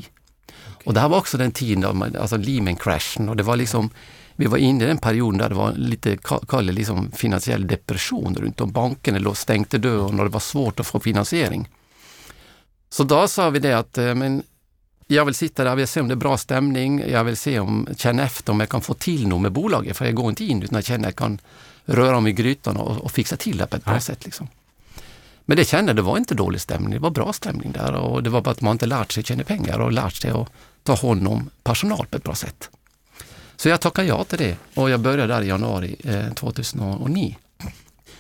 [0.86, 3.56] Och det här var också den tiden, då man, alltså Lehman crashen och det var
[3.56, 3.90] liksom,
[4.36, 8.36] vi var inne i den perioden där det var lite ka- kall liksom finansiell depression
[8.36, 8.72] runt om.
[8.72, 11.70] Bankerna låg stängde dörren och det var svårt att få finansiering.
[12.90, 14.44] Så då sa vi det att eh, men
[15.08, 17.60] jag vill sitta där, jag vill se om det är bra stämning, jag vill se
[17.60, 20.46] om, känna efter om jag kan få till något med bolaget, för jag går inte
[20.46, 21.40] in utan jag känner att jag kan
[21.86, 24.02] röra om i grytan och, och fixa till det på ett bra Nej.
[24.02, 24.26] sätt.
[24.26, 24.48] Liksom.
[25.46, 28.30] Men det kände, det var inte dålig stämning, det var bra stämning där och det
[28.30, 30.48] var bara att man inte lärt sig tjäna pengar och lärt sig att
[30.84, 32.70] ta hand om personal på ett bra sätt.
[33.56, 37.36] Så jag tackade ja till det och jag började där i januari eh, 2009.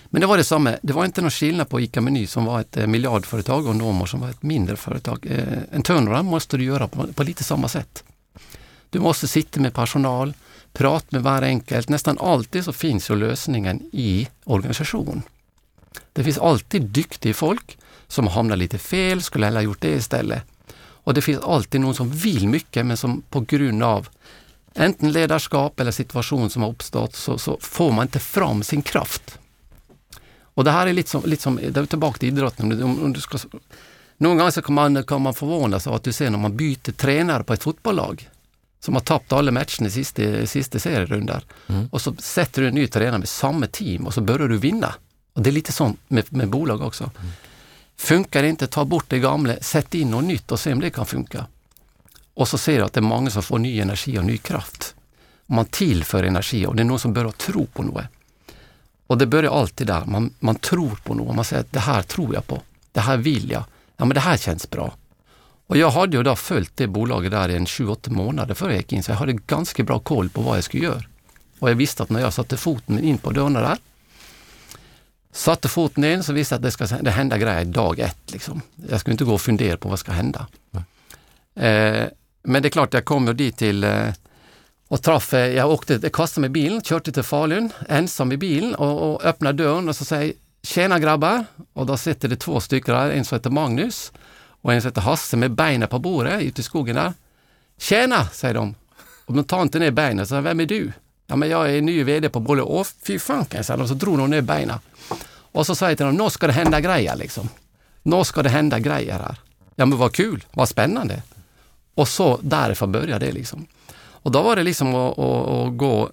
[0.06, 2.78] Men det var detsamma, det var inte någon skillnad på ICA Meny som var ett
[2.78, 5.26] eh, miljardföretag och NOMO som var ett mindre företag.
[5.30, 8.04] Eh, en turnaround måste du göra på, på lite samma sätt.
[8.89, 10.34] Du måste sitta med personal,
[10.74, 11.89] prata med var enkelt.
[11.89, 15.21] Nästan alltid så finns ju lösningen i organisation.
[16.13, 20.43] Det finns alltid duktiga folk som hamnar lite fel, skulle hellre ha gjort det istället.
[20.78, 24.08] Och det finns alltid någon som vill mycket men som på grund av
[24.76, 29.40] enten ledarskap eller situation som har uppstått så, så får man inte fram sin kraft.
[30.42, 32.84] Och det här är lite som, lite som det är tillbaka till idrotten.
[32.84, 33.38] Om, om du ska,
[34.18, 36.92] någon gång så kan man, kan man förvånas av att du ser när man byter
[36.92, 38.30] tränare på ett fotbollslag
[38.80, 41.42] som har tappat alla matcherna i sista, sista serierundan.
[41.68, 41.88] Mm.
[41.92, 44.96] Och så sätter du en ny tränare med samma team och så börjar du vinna.
[45.34, 47.12] Och Det är lite sånt med, med bolag också.
[47.98, 50.90] Funkar det inte, ta bort det gamla, sätt in något nytt och se om det
[50.90, 51.46] kan funka.
[52.36, 54.95] Och så ser du att det är många som får ny energi och ny kraft.
[55.45, 58.06] Man tillför energi och det är någon som börjar tro på något.
[59.08, 61.36] Och det börjar alltid där, man, man tror på något.
[61.36, 63.63] Man säger att det här tror jag på, det här vill jag,
[63.98, 64.93] ja men det här känns bra.
[65.67, 68.78] Och jag hade ju då följt det bolaget där i en 28 månader före jag
[68.78, 71.04] gick in, så jag hade ganska bra koll på vad jag skulle göra.
[71.60, 73.78] Och jag visste att när jag satte foten in på dörrarna där,
[75.32, 78.32] satte foten in så visste jag att det ska det hända grejer dag ett.
[78.32, 78.62] Liksom.
[78.89, 80.48] Jag skulle inte gå och fundera på vad ska hända.
[81.56, 82.06] Eh,
[82.45, 84.08] men det är klart, jag kom dit till eh,
[84.88, 88.38] och träff, eh, jag åkte, jag kastade mig i bilen, körde till Falun, ensam i
[88.38, 91.45] bilen och, och öppnade dörren och så säger Tjena grabbar!
[91.73, 94.12] Och då sitter det två stycken där, en som heter Magnus
[94.62, 97.13] och en som heter Hasse med benen på bordet ute i skogen där.
[97.77, 98.75] Tjena, säger de.
[99.25, 100.91] Och de tar inte ner benen, så vem är du?
[101.27, 102.62] Ja, men jag är ny VD på Bolle.
[102.62, 103.81] Åh, fy fan, kan jag säga.
[103.81, 104.79] Och så drog de ner benen.
[105.27, 107.49] Och så säger jag till dem, nu ska det hända grejer liksom.
[108.03, 109.36] Nu ska det hända grejer här.
[109.75, 111.21] Ja, men vad kul, vad spännande.
[111.95, 113.65] Och så därifrån började det liksom.
[113.97, 116.10] Och då var det liksom att, att, att gå,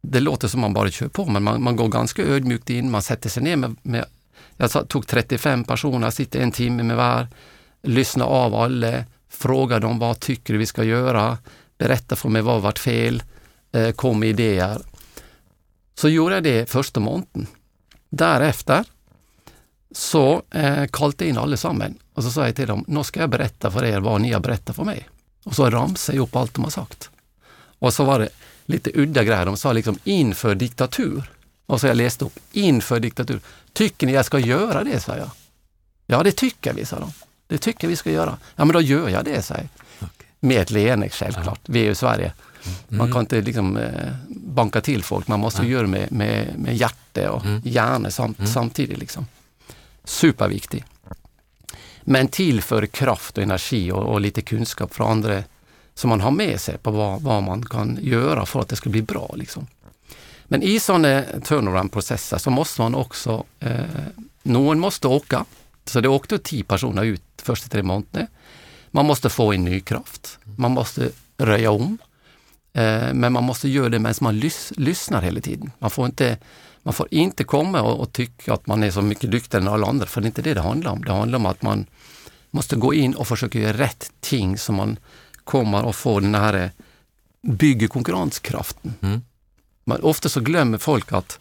[0.00, 3.02] det låter som man bara kör på, men man, man går ganska ödmjukt in, man
[3.02, 4.04] sätter sig ner med, med
[4.56, 7.28] jag tog 35 personer, sitter en timme med var,
[7.82, 11.38] lyssnar av alla, frågar dem vad tycker du vi ska göra,
[11.78, 13.22] berätta för mig vad vart fel,
[13.72, 14.82] eh, kom med idéer.
[15.94, 17.46] Så gjorde jag det första månaden.
[18.10, 18.84] Därefter
[19.92, 23.30] så eh, kallade jag in allesammans och så sa jag till dem, nu ska jag
[23.30, 25.08] berätta för er vad ni har berättat för mig.
[25.44, 27.10] Och så ramsade jag upp allt de har sagt.
[27.78, 28.28] Och så var det
[28.66, 29.46] lite udda grejer.
[29.46, 31.30] De sa liksom inför diktatur.
[31.66, 33.40] Och så jag läste upp inför diktatur.
[33.72, 35.30] Tycker ni jag ska göra det, sa jag.
[36.06, 37.12] Ja, det tycker vi, sa de.
[37.46, 38.38] Det tycker vi ska göra.
[38.56, 39.66] Ja, men då gör jag det, sa jag.
[40.40, 41.60] Med ett leende självklart.
[41.66, 42.32] Vi är ju i Sverige.
[42.88, 43.12] Man Mm.
[43.12, 45.70] kan inte liksom eh, banka till folk, man måste Nej.
[45.70, 47.60] göra med, med, med hjärta och Mm.
[47.64, 48.50] hjärna samt, Mm.
[48.50, 48.98] samtidigt.
[48.98, 49.26] Liksom.
[50.04, 50.84] Superviktig.
[52.04, 55.42] Men tillför kraft och energi och, och lite kunskap från andra
[55.94, 58.90] som man har med sig på vad, vad man kan göra för att det ska
[58.90, 59.34] bli bra.
[59.36, 59.66] Liksom.
[60.44, 63.80] Men i sådana turnaround-processer så måste man också, eh,
[64.42, 65.44] någon måste åka.
[65.84, 68.26] Så det åkte tio personer ut första tre månaderna.
[68.90, 70.38] Man måste få in ny kraft.
[70.56, 71.98] Man måste röja om.
[72.74, 75.70] Eh, men man måste göra det medan man lys lyssnar hela tiden.
[75.78, 76.38] Man får inte,
[76.82, 79.86] man får inte komma och, och tycka att man är så mycket duktigare än alla
[79.86, 81.04] andra, för det är inte det det handlar om.
[81.04, 81.86] Det handlar om att man
[82.50, 84.96] måste gå in och försöka göra rätt ting så man
[85.44, 86.70] kommer att få den här, eh,
[87.42, 88.94] bygger konkurrenskraften.
[89.00, 89.22] Mm.
[89.84, 91.38] Man, ofta så glömmer folk att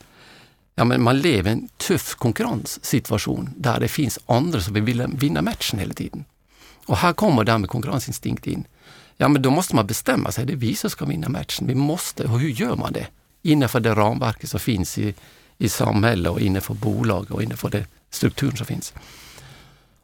[0.76, 5.42] ja, men man lever i en tuff konkurrenssituation där det finns andra som vill vinna
[5.42, 6.26] matchen hela tiden.
[6.86, 8.66] Och här kommer det här med konkurrensinstinkt in.
[9.18, 10.46] Ja, men då måste man bestämma sig.
[10.46, 11.68] Det är vi som ska vinna matchen.
[11.68, 12.24] Vi måste.
[12.24, 13.08] Och hur gör man det?
[13.42, 15.14] Innanför det ramverket som finns i,
[15.58, 18.94] i samhället och innanför bolag och innanför den strukturen som finns.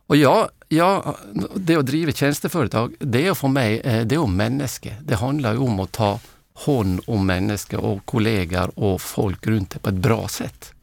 [0.08, 1.16] Och ja, ja,
[1.56, 4.90] det att driva tjänsteföretag, det är för mig, eh, det är om människa.
[5.02, 6.20] Det handlar ju om att ta
[6.66, 10.74] hand om människor och kollegor och folk runt dig på ett bra sätt.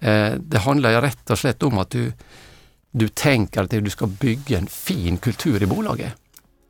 [0.00, 2.12] Eh, det handlar ju rätt och slätt om att du,
[2.90, 6.12] du tänker att du ska bygga en fin kultur i bolaget.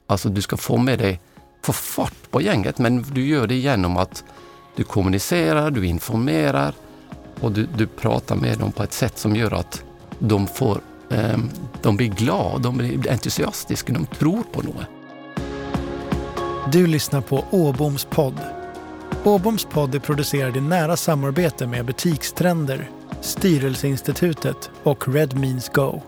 [0.06, 1.20] Alltså du ska få med dig,
[1.62, 4.24] få fart på gänget, men du gör det genom att
[4.76, 6.74] du kommunicerar, du informerar
[7.40, 9.82] och du, du pratar med dem på ett sätt som gör att
[10.18, 11.38] de får eh,
[11.82, 14.86] de blir glada, de blir entusiastiska, de tror på något.
[16.72, 18.40] Du lyssnar på Åboms podd.
[19.24, 22.90] Åboms podd är producerad i nära samarbete med Butikstrender,
[23.20, 26.02] Styrelseinstitutet och Red Means Go.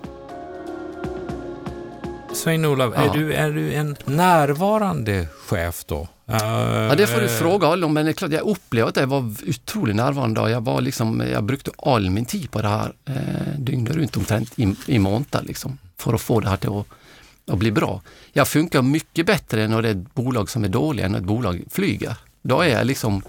[2.33, 3.13] Svein-Olof, är, Ja.
[3.13, 6.09] du, är du en närvarande chef då?
[6.27, 9.07] Ja, det får du fråga alla om, men det är klart, jag upplevde att jag
[9.07, 10.41] var otroligt närvarande.
[10.41, 13.15] och Jag, var liksom, jag brukade all min tid på det här eh,
[13.59, 16.87] dygnet runt omtrent i, i månader liksom, för att få det här till att,
[17.53, 18.03] att bli bra.
[18.33, 21.25] Jag funkar mycket bättre när det är ett bolag som är dåligt än när ett
[21.25, 22.15] bolag flyger.
[22.43, 23.23] Då är jag liksom,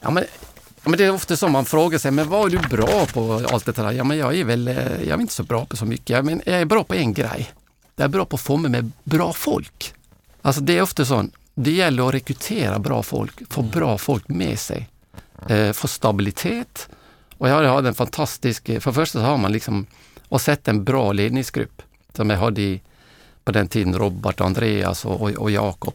[0.00, 0.24] ja men,
[0.84, 3.64] men det är ofta som man frågar sig, men vad är du bra på allt
[3.66, 3.92] det där?
[3.92, 6.42] Ja, men jag är väl, eh, jag är inte så bra på så mycket, men
[6.46, 7.50] jag är bra på en grej.
[7.96, 9.94] Jag är bra på att få med bra folk.
[10.42, 11.24] Alltså det är ofta så,
[11.54, 14.88] det gäller att rekrytera bra folk, få bra folk med sig,
[15.48, 16.88] eh, få stabilitet.
[17.38, 19.86] Och jag hade en fantastisk, för det första så har man liksom,
[20.28, 22.80] och sett en bra ledningsgrupp som jag hade i,
[23.44, 25.94] på den tiden, Robert, Andreas och, och, och Jakob.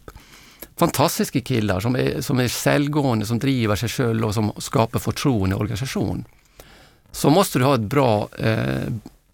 [0.75, 5.55] Fantastiska killar som är, som är säljgående, som driver sig själva och som skapar förtroende
[5.55, 6.25] i organisation.
[7.11, 8.83] Så måste du ha ett bra eh,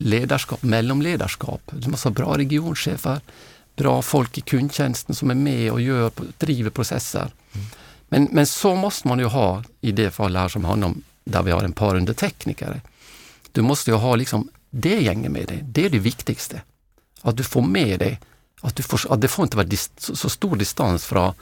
[0.03, 1.61] ledarskap, mellanledarskap.
[1.71, 3.19] Du måste ha bra regionchefer,
[3.75, 7.31] bra folk i kundtjänsten som är med och gör, driver processer.
[8.09, 11.43] Men, men så måste man ju ha i det fall här som handlar om där
[11.43, 12.81] vi har en par undertecknare.
[13.51, 15.63] Du måste ju ha liksom det gänget med dig.
[15.63, 16.61] Det är det viktigaste.
[17.21, 18.19] Att du får med dig,
[18.61, 21.33] att, du får, att det får inte vara så, så stor distans från,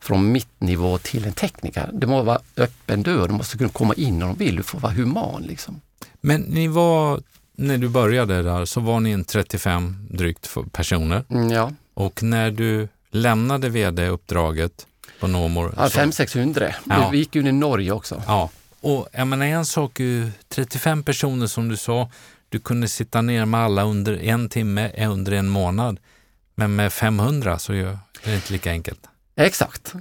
[0.00, 1.90] från mittnivå till en tekniker.
[1.92, 4.78] Det måste vara öppen dörr, du måste kunna komma in när de vill, du får
[4.80, 5.42] vara human.
[5.42, 5.80] Liksom.
[6.20, 7.20] Men ni var,
[7.60, 11.24] när du började där, så var ni en 35 drygt personer.
[11.30, 14.86] Mm, ja, Och när du lämnade vd-uppdraget
[15.20, 15.74] på Nomor.
[15.76, 16.74] ja så- 500-600.
[16.84, 17.08] Ja.
[17.12, 18.22] Vi gick ju in i Norge också.
[18.26, 22.10] Ja, och jag menar en sak är ju 35 personer som du sa,
[22.48, 25.98] du kunde sitta ner med alla under en timme, eh, under en månad.
[26.54, 29.00] Men med 500 så är det inte lika enkelt.
[29.36, 29.94] Exakt.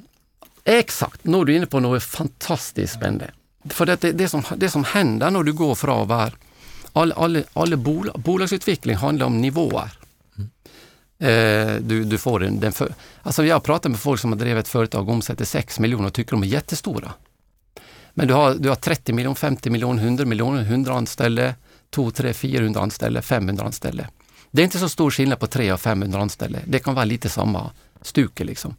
[0.63, 1.24] Exakt.
[1.24, 3.32] Nu är du inne på något fantastiskt spännande.
[3.69, 6.34] För det, det, det, som, det som händer när du går från här,
[6.93, 9.91] all, all, all bolag, bolagsutveckling handlar om nivåer.
[11.19, 14.60] Eh, du, du får den, den för, alltså jag pratar med folk som har drivit
[14.60, 17.13] ett företag och omsätter 6 miljoner och tycker de är jättestora.
[18.13, 21.54] Men du har, du har 30 miljoner, 50 miljoner, 100 miljoner, 100 anställda,
[21.89, 24.08] 2, 3, 400 anställda, 500 anställda.
[24.52, 26.60] Det är inte så stor skillnad på 3 och 500 anställda.
[26.65, 27.71] Det kan vara lite samma
[28.02, 28.75] stuke liksom.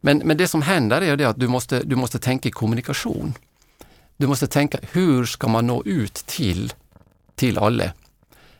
[0.00, 3.34] Men, men det som händer är det att du måste, du måste tänka kommunikation.
[4.16, 6.72] Du måste tänka, hur ska man nå ut till,
[7.42, 7.92] till alla?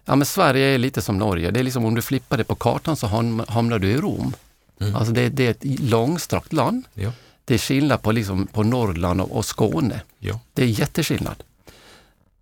[0.04, 1.50] Ja, men Sverige är lite som Norge.
[1.50, 4.34] Det är liksom om du flippar det på kartan så ham- hamnar du i Rom.
[4.80, 4.96] Mm.
[4.96, 6.84] Alltså det, det är ett långstrakt land.
[6.94, 7.12] Ja,
[7.44, 10.00] Det är skillnad på, liksom, på Norrland och, och Skåne.
[10.18, 10.40] ja.
[10.54, 11.42] Det är jätteskillnad.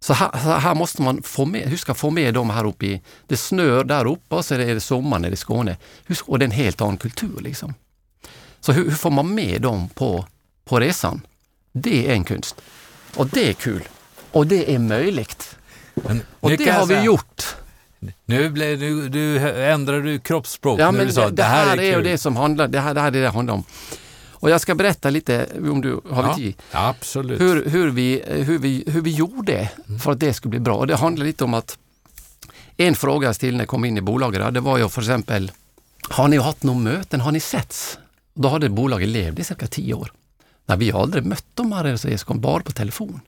[0.00, 2.86] Så här, så här måste man få med, hur ska få med dem här uppe
[2.86, 5.76] i, det snör där uppe och så är det sommar nere i Skåne.
[6.24, 7.74] Och det är en helt annan kultur liksom.
[8.60, 10.26] Så hur, hur får man med dem på,
[10.64, 11.20] på resan?
[11.72, 12.56] Det är en konst.
[13.16, 13.82] Och det är kul.
[14.32, 15.56] Och det är möjligt.
[16.06, 17.56] Men Och nu det har vi gjort.
[18.24, 21.82] Nu blev, du, du ändrade du kroppsspråk Ja, men du sa det, det här är,
[21.82, 22.04] ju kul.
[22.04, 23.64] det som handlar, det här, det här är det handlar om.
[24.30, 27.40] Och jag ska berätta lite, om du har Ja, tid, absolut.
[27.40, 29.68] hur, hur, vi, hur, vi, hur vi gjorde
[30.02, 30.76] för att det skulle bli bra.
[30.76, 31.78] Och det handlar lite om att
[32.76, 35.52] en fråga jag ställde när jag kom in i bolaget, det var ju för exempel,
[36.08, 37.98] har ni haft några möten, har ni setts?
[38.34, 40.12] Då hade bolaget levt i cirka tio år.
[40.66, 43.20] Nej, vi har aldrig mött dem här, bara på telefon.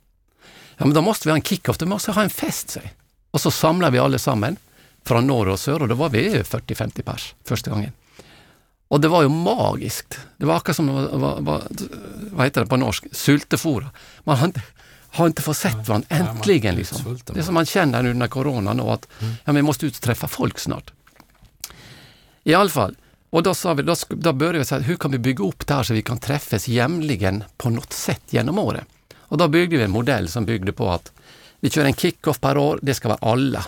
[0.76, 2.94] Ja, men då måste vi ha en kick-off, då måste vi ha en fest, säg.
[3.30, 4.58] Och så samlar vi allesammans
[5.04, 7.92] från norr och söder och då var vi 40-50 pers första gången.
[8.88, 10.18] Och det var ju magiskt.
[10.36, 10.86] Det var akkurat som,
[11.20, 11.62] vad, vad,
[12.32, 13.90] vad, heter det på norsk, syltefora.
[14.24, 14.62] Man har inte,
[15.10, 17.18] har inte fått sett varandra, Ja, man äntligen är liksom.
[17.26, 19.34] Det är som man känner nu när coronan och att Mm.
[19.44, 20.92] ja, vi måste ut och träffa folk snart.
[22.44, 22.96] I alla fall,
[23.30, 25.74] och då, sa vi, då, då började vi säga, hur kan vi bygga upp det
[25.74, 28.84] här så vi kan träffas jämligen på något sätt genom året?
[29.32, 31.12] Och då byggde vi en modell som byggde på att
[31.60, 33.64] vi kör en kick-off per år, det ska vara alla.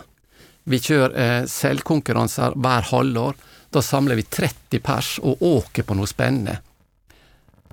[0.63, 3.35] Vi kör eh, säljkonkurrenser var halvår.
[3.71, 6.59] Då samlar vi 30 pers och åker på något spännande.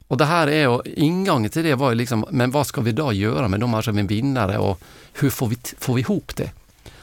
[0.08, 2.92] Och det här är och ingången till det var ju liksom, men vad ska vi
[2.92, 4.82] då göra med de här som är vinnare och
[5.14, 6.52] hur får vi, får vi ihop det?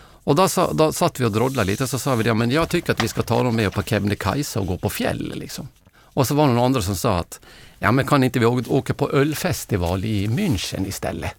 [0.01, 2.51] Och då, sa, då satt vi och drodlade lite och så sa vi det, men
[2.51, 5.33] jag tycker att vi ska ta dem med på Kebnekaise och gå på fjäll.
[5.37, 5.69] Liksom.
[5.99, 7.41] Och så var det någon andra som sa att,
[7.79, 11.33] ja men kan inte vi åka på ölfestival i München istället?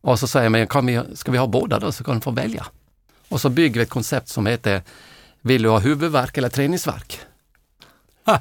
[0.00, 2.30] Och så säger men kan vi, ska vi ha båda då så kan de få
[2.30, 2.66] välja.
[3.28, 4.82] Och så bygger vi ett koncept som heter
[5.40, 7.18] Vill du ha huvudvärk eller träningsvärk?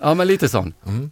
[0.00, 0.74] ja men lite sån.
[0.86, 1.10] Mm.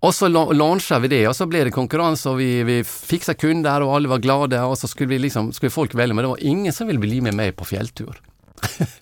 [0.00, 3.38] Och så la- launchade vi det och så blev det konkurrens och vi, vi fixade
[3.38, 6.28] kunder och alla var glada och så skulle, vi liksom, skulle folk välja men det
[6.28, 8.20] var ingen som ville bli med mig på fjälltur.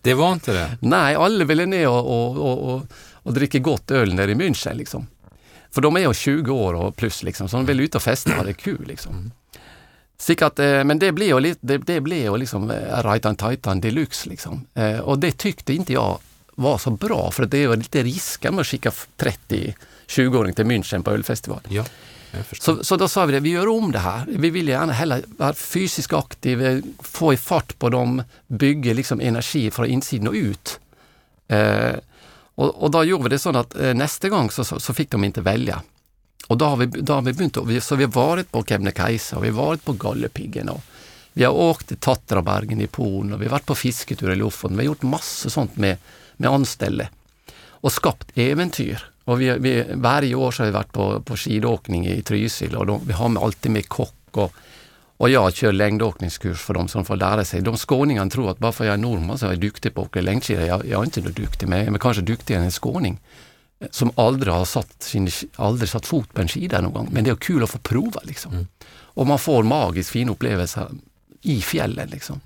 [0.01, 0.79] Det var inte det?
[0.89, 2.87] Nej, alla ville ner och, och, och, och,
[3.25, 5.07] och dricka gott öl nere i München liksom.
[5.71, 8.31] För de är ju 20 år och plus liksom, så de vill ut och festa
[8.31, 9.33] och ha det kul liksom.
[10.41, 14.67] Att, eh, men det blev ju det, det blev liksom eh, Rajtan Tajtan deluxe liksom.
[14.75, 16.19] Eh, Och det tyckte inte jag
[16.55, 21.11] var så bra för det ju lite risker med att skicka 30-20-åring till München på
[21.11, 21.61] ölfestival.
[21.69, 21.85] Ja.
[22.53, 24.25] Så, så då sa vi det, vi gör om det här.
[24.29, 29.71] Vi vill gärna hellre vara fysiskt aktiva, få i fart på dem, bygga liksom energi
[29.71, 30.81] från insidan och ut.
[31.49, 31.93] Eh,
[32.55, 35.11] och, och då gjorde vi det så att eh, nästa gång så, så, så fick
[35.11, 35.83] de inte välja.
[36.47, 38.65] Och då har vi, då har vi begynt, och vi, så vi har varit på
[38.65, 40.83] Kebnekaise och vi har varit på Gollepiggen och
[41.33, 44.77] vi har åkt till Tatrabergen i Polen och vi har varit på fisketur i Lofoten.
[44.77, 45.97] Vi har gjort massor sånt med,
[46.37, 47.09] med anställda
[47.69, 49.05] och skapat äventyr.
[49.25, 52.87] Och vi, vi, varje år så har vi varit på, på skidåkning i Trysil och
[52.87, 54.53] då, vi har alltid med kock och,
[55.17, 57.63] och jag kör längdåkningskurs för dem som får lära sig.
[57.63, 60.01] De skåningarna tror att bara för att jag är norrman så är jag duktig på
[60.01, 60.65] att åka längdskidor.
[60.65, 63.21] Jag, jag är inte duktig, men jag är kanske duktigare än en skåning
[63.81, 67.09] eh, som aldrig har satt, sin, aldrig satt fot på en skida någon gång.
[67.13, 68.53] Men det är kul att få prova liksom.
[68.53, 68.67] Mm.
[69.17, 70.89] Och man får magiskt fin upplevelse
[71.43, 72.41] i fjällen liksom.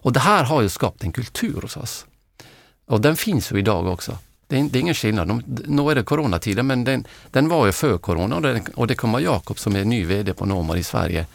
[0.00, 2.06] Och det här har ju skapat en kultur hos oss.
[2.86, 4.18] Och den finns ju idag också.
[4.46, 5.28] Det är, det är ingen skillnad.
[5.28, 8.86] De, nu är det coronatider men den, den var ju för corona och, den, och
[8.86, 11.26] det kommer Jakob som är ny VD på Normal i Sverige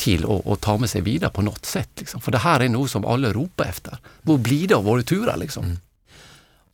[0.00, 1.90] till att ta med sig vidare på något sätt.
[1.96, 2.20] Liksom.
[2.20, 3.98] För det här är nog som alla ropar efter.
[4.22, 5.76] Vad blir det av våra turer liksom?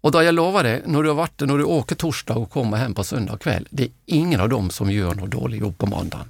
[0.00, 2.76] Och då jag lovar dig, när du, har varit, när du åker torsdag och kommer
[2.76, 5.86] hem på söndag kväll, det är ingen av dem som gör något dåligt jobb på
[5.86, 6.28] måndagen.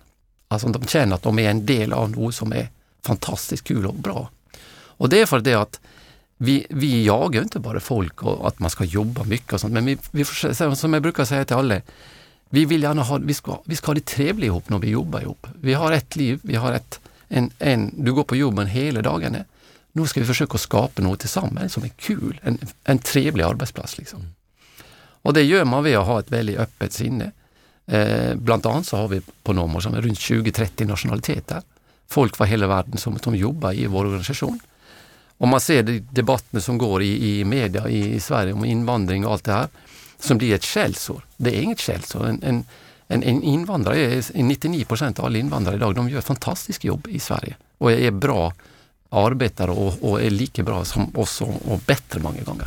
[0.48, 2.68] Alltså de känner att de är en del av något som är
[3.02, 4.30] fantastiskt kul och bra.
[4.98, 5.80] Och det är för det att
[6.36, 9.84] vi, vi jagar inte bara folk och att man ska jobba mycket och sånt, men
[9.84, 10.24] vi, vi
[10.76, 11.80] som jag brukar säga till alla,
[12.50, 15.20] vi vill gärna ha, vi ska, vi ska ha det trevligt ihop när vi jobbar
[15.20, 15.46] ihop.
[15.60, 19.38] Vi har ett liv, vi har ett, en, en, du går på jobben hela dagarna.
[19.92, 23.98] Nu ska vi försöka skapa något tillsammans som är kul, en, en trevlig arbetsplats.
[23.98, 24.34] Liksom.
[25.22, 27.32] Och det gör man via att ha ett väldigt öppet sinne.
[27.86, 31.62] Eh, bland annat så har vi på Nomor som är runt 20-30 nationaliteter.
[32.08, 34.60] Folk från hela världen som, som jobbar i vår organisation.
[35.38, 35.82] Om man ser
[36.14, 39.68] debatten som går i, i media i, i Sverige om invandring och allt det här,
[40.18, 41.26] som blir ett källsår.
[41.36, 42.26] Det är inget källsår.
[42.26, 42.64] En, en,
[43.08, 47.18] en, en invandrare, 99 procent av alla invandrare idag, de gör ett fantastiskt jobb i
[47.18, 48.52] Sverige och är bra
[49.10, 52.66] arbetare och, och är lika bra som oss och, och bättre många gånger.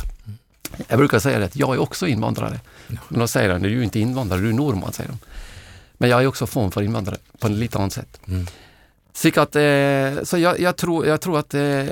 [0.88, 2.60] Jag brukar säga det att jag är också invandrare.
[3.08, 5.18] Men de säger att du är inte invandrare, du är norrman, säger de.
[5.92, 8.20] Men jag är också form för invandrare på ett lite annat sätt.
[8.28, 8.46] Mm.
[9.12, 11.86] Så, att, eh, så jag, jag, tror, jag tror att eh,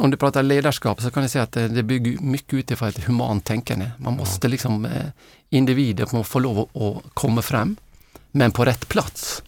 [0.00, 3.04] om du pratar ledarskap så kan jag säga att eh, det bygger mycket utifrån ett
[3.04, 3.90] humant tänkande.
[3.98, 4.88] Man måste liksom,
[5.50, 7.76] individer må få lov att, att komma fram,
[8.30, 9.42] men på rätt plats.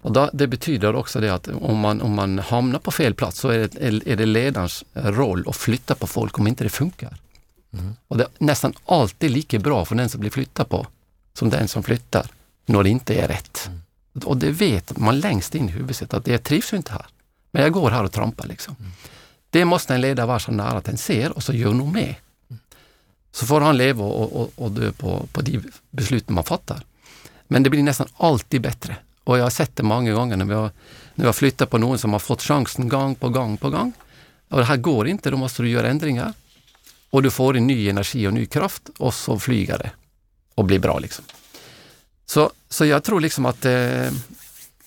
[0.00, 3.38] Och då, det betyder också det att om man, om man hamnar på fel plats
[3.38, 7.16] så är det, är det ledarens roll att flytta på folk om inte det funkar.
[7.72, 7.96] Mm.
[8.08, 10.86] Och det är nästan alltid lika bra för den som blir flyttad på
[11.38, 12.26] som den som flyttar
[12.66, 13.64] när det inte är rätt.
[13.66, 13.80] Mm.
[14.22, 17.06] Och det vet man längst in i huvudet att jag trivs ju inte här.
[17.50, 18.76] Men jag går här och trampar liksom.
[18.80, 18.92] Mm.
[19.50, 22.14] Det måste en ledare vara så nära att den ser och så gör nog med.
[23.32, 25.60] så får han leva och, och, och dö på, på de
[25.90, 26.82] beslut man fattar.
[27.48, 28.96] Men det blir nästan alltid bättre.
[29.24, 30.70] Och jag har sett det många gånger när vi har,
[31.14, 33.92] när vi har flyttat på någon som har fått chansen gång på gång på gång.
[34.48, 36.32] Och det här går inte, då måste du göra ändringar.
[37.10, 39.90] Och du får en ny energi och ny kraft och så flyger det
[40.54, 40.98] och blir bra.
[40.98, 41.24] liksom.
[42.26, 44.10] Så, så jag tror liksom att eh,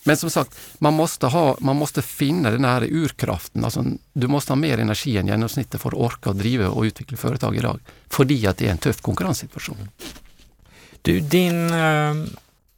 [0.08, 3.66] men som sagt, man måste, ha, man måste finna den här urkraften.
[3.66, 7.18] Alltså, du måste ha mer energi än genomsnittet för att orka och driva och utveckla
[7.18, 7.80] företag idag.
[8.10, 9.90] För att det är en tuff konkurrenssituation.
[11.02, 12.14] Du, din eh,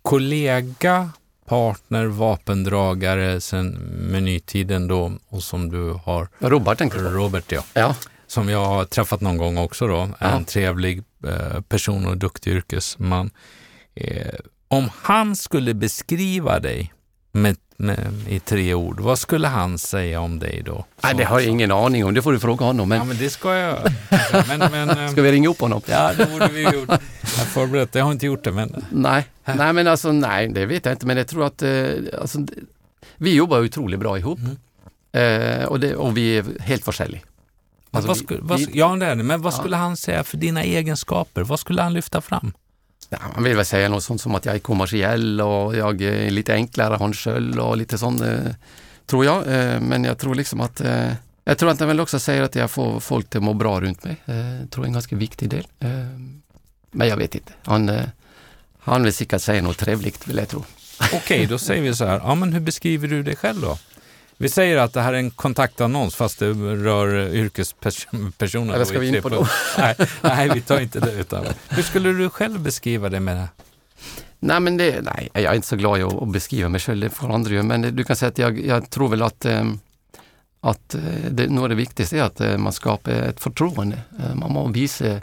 [0.01, 1.09] kollega,
[1.45, 3.69] partner, vapendragare sedan
[4.11, 6.27] menytiden då och som du har...
[6.39, 7.63] Robert tänker du Robert, ja.
[7.73, 7.95] ja.
[8.27, 10.09] Som jag har träffat någon gång också då.
[10.19, 13.31] En trevlig eh, person och duktig yrkesman.
[13.95, 16.93] Eh, om han skulle beskriva dig
[17.31, 20.85] med, med, i tre ord, vad skulle han säga om dig då?
[21.03, 22.89] Nej, det har jag ingen aning om, det får du fråga honom.
[22.89, 22.97] Men...
[22.97, 23.77] Ja, men det ska jag.
[24.47, 25.81] Men, men, eh, ska vi ringa upp honom?
[25.85, 26.89] Ja, det borde vi gjort.
[27.21, 28.51] Jag förberett, jag har inte gjort det.
[28.51, 28.85] Men...
[28.91, 31.89] Nej, nej, men alltså nej, det vet jag inte, men jag tror att eh,
[32.21, 32.39] alltså,
[33.17, 34.39] vi jobbar otroligt bra ihop.
[34.39, 34.57] Mm.
[35.11, 37.21] Eh, och, det, och vi är helt försäljliga.
[37.91, 39.23] Alltså, vad skulle, vad, ja, det är det.
[39.23, 41.43] Men vad skulle han säga för dina egenskaper?
[41.43, 42.53] Vad skulle han lyfta fram?
[43.09, 46.27] Ja, man vill väl säga något sånt som att jag är kommersiell och jag eh,
[46.27, 48.39] är lite enklare än själv och lite sånt, eh,
[49.05, 49.37] tror jag.
[49.47, 51.11] Eh, men jag tror liksom att eh,
[51.43, 54.03] jag tror att han väl också säger att jag får folk att må bra runt
[54.03, 54.15] mig.
[54.25, 55.67] Eh, tror jag är en ganska viktig del.
[55.79, 55.89] Eh,
[56.91, 57.51] men jag vet inte.
[57.63, 58.05] Han, eh,
[58.79, 60.63] han vill säkert säga något trevligt vill jag tro.
[60.99, 62.21] Okej, okay, då säger vi så här.
[62.23, 63.77] Ja, men hur beskriver du dig själv då?
[64.41, 68.73] Vi säger att det här är en kontaktannons fast det rör yrkespersoner.
[68.73, 69.47] Eller ska vi in på det?
[69.77, 71.11] nej, nej, vi tar inte det.
[71.11, 71.45] Utan.
[71.69, 73.47] Hur skulle du själv beskriva det med det?
[74.39, 77.09] Nej, men det, nej, jag är inte så glad i att, beskriva mig själv, det
[77.09, 77.63] får andra göra.
[77.63, 79.63] Men du kan säga att jag, jag tror väl att, eh,
[80.61, 83.99] att eh, det, nog det viktigaste är att eh, man skapar ett förtroende.
[84.35, 85.21] Man måste visa,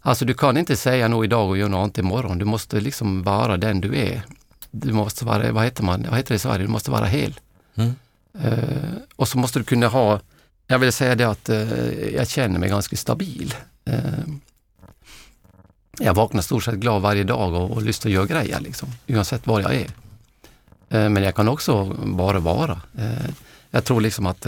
[0.00, 2.38] alltså du kan inte säga något idag och göra något annat imorgon.
[2.38, 4.22] Du måste liksom vara den du är.
[4.70, 7.40] Du måste vara, vad heter man, vad heter det i Sverige, du måste vara hel.
[7.74, 7.94] Mm.
[8.42, 10.20] Eh, och så måste du kunna ha,
[10.66, 13.54] jag vill säga det att eh, jag känner mig ganska stabil.
[13.84, 14.00] Eh,
[15.98, 19.46] jag vaknar stort sett glad varje dag och, och lyssnar och gör grejer liksom, oavsett
[19.46, 19.88] var jag är.
[21.08, 22.80] men jag kan också bara vara.
[23.70, 24.46] jag tror liksom att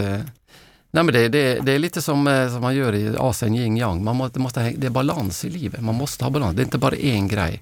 [0.91, 4.03] Nej, men det, det, det är lite som, som man gör i Asien yin yang.
[4.03, 5.81] Man måste, måste, det är balans i livet.
[5.81, 6.55] Man måste ha balans.
[6.55, 7.61] Det är inte bara en grej.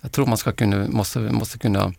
[0.00, 1.92] Jag tror man ska kunna, måste, måste kunna,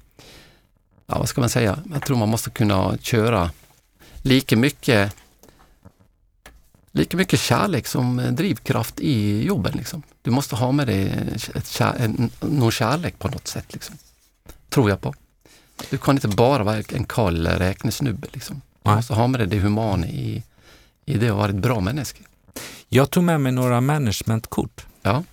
[1.08, 1.80] ja vad ska man säga?
[1.94, 3.52] Jag tror man måste kunna köra
[4.22, 5.16] lika mycket
[6.92, 9.74] lika mycket kärlek som drivkraft i jobben.
[9.78, 10.04] Liksom.
[10.22, 13.74] Du måste ha med dig ett kär, en, någon kärlek på något sätt.
[13.74, 13.98] Liksom.
[14.70, 15.14] Tror jag på.
[15.90, 18.28] Du kan inte bara vara en kall räknesnubbe.
[18.32, 18.62] Liksom.
[18.84, 20.44] Du måste ha med dig det humana i,
[21.06, 22.18] i det att vara ett bra människa.
[22.90, 24.86] Jag tog med mig några managementkort.
[25.02, 25.24] Ja.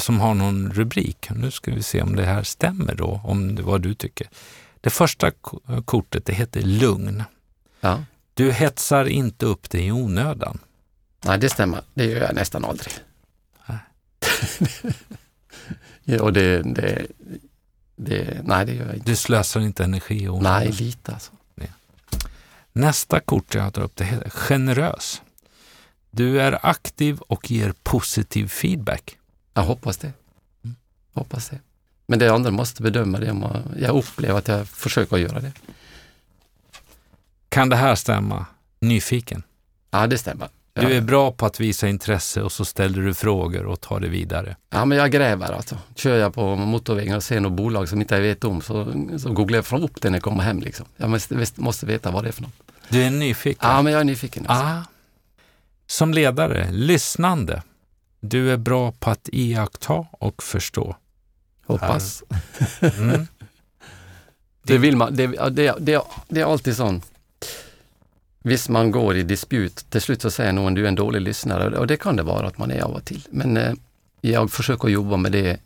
[0.00, 1.28] som har någon rubrik.
[1.30, 4.28] Nu ska vi se om det här stämmer då, om det vad du tycker.
[4.80, 5.30] Det första
[5.84, 7.24] kortet det heter lugn.
[7.80, 8.04] Ja.
[8.34, 10.58] Du hetsar inte upp dig i onödan.
[11.24, 11.82] Nej, det stämmer.
[11.94, 12.94] Det gör jag nästan aldrig.
[16.08, 17.06] Ja, och det, det,
[17.96, 19.10] det, nej, det gör jag inte.
[19.10, 20.62] Du slösar inte energi i onödan?
[20.62, 21.32] Nej, lite alltså.
[21.54, 21.72] Nej.
[22.72, 25.22] Nästa kort jag tar upp det heter generös.
[26.10, 29.18] Du är aktiv och ger positiv feedback.
[29.54, 30.12] Jag hoppas det.
[30.64, 30.76] Mm.
[31.12, 31.60] Hoppas det.
[32.06, 33.36] Men det andra måste bedöma det.
[33.78, 35.52] Jag upplever att jag försöker göra det.
[37.48, 38.46] Kan det här stämma?
[38.80, 39.42] Nyfiken?
[39.90, 40.48] Ja, det stämmer.
[40.80, 44.08] Du är bra på att visa intresse och så ställer du frågor och tar det
[44.08, 44.56] vidare.
[44.70, 45.78] Ja, men jag gräver alltså.
[45.94, 49.32] Kör jag på motorvägen och ser något bolag som inte jag vet om så, så
[49.32, 50.60] googlar jag upp det när jag kommer hem.
[50.60, 50.86] Liksom.
[50.96, 52.52] Jag måste, måste veta vad det är för något.
[52.88, 53.70] Du är nyfiken?
[53.70, 54.46] Ja, men jag är nyfiken.
[54.46, 54.64] Alltså.
[54.64, 54.82] Ah.
[55.86, 57.62] Som ledare, lyssnande.
[58.20, 60.96] Du är bra på att iaktta och förstå.
[61.66, 62.22] Hoppas.
[62.80, 63.26] Mm.
[64.62, 65.16] det vill man.
[65.16, 67.10] Det, det, det, det är alltid sånt.
[68.42, 69.90] Visst, man går i disput.
[69.90, 72.46] Till slut så säger någon du är en dålig lyssnare och det kan det vara
[72.46, 73.26] att man är av och till.
[73.30, 73.74] Men eh,
[74.20, 75.60] jag försöker jobba med det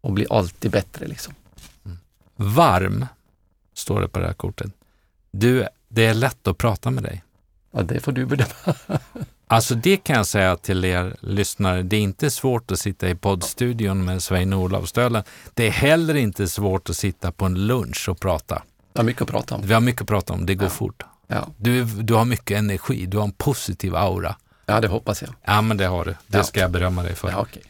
[0.00, 1.06] och bli alltid bättre.
[1.06, 1.34] Liksom.
[1.84, 1.98] Mm.
[2.36, 3.06] Varm,
[3.74, 4.72] står det på det här kortet.
[5.30, 7.22] Du, det är lätt att prata med dig.
[7.70, 8.74] Ja, det får du bedöma.
[9.52, 11.82] Alltså det kan jag säga till er lyssnare.
[11.82, 15.22] Det är inte svårt att sitta i poddstudion med Svein-Olof Stölen.
[15.54, 18.62] Det är heller inte svårt att sitta på en lunch och prata.
[18.92, 19.62] Vi har mycket att prata om.
[19.66, 20.46] Vi har mycket att prata om.
[20.46, 20.70] Det går ja.
[20.70, 21.02] fort.
[21.26, 21.48] Ja.
[21.56, 23.06] Du, du har mycket energi.
[23.06, 24.36] Du har en positiv aura.
[24.66, 25.30] Ja, det hoppas jag.
[25.44, 26.10] Ja, men det har du.
[26.26, 26.44] Det ja.
[26.44, 27.30] ska jag berömma dig för.
[27.30, 27.62] Ja, okay.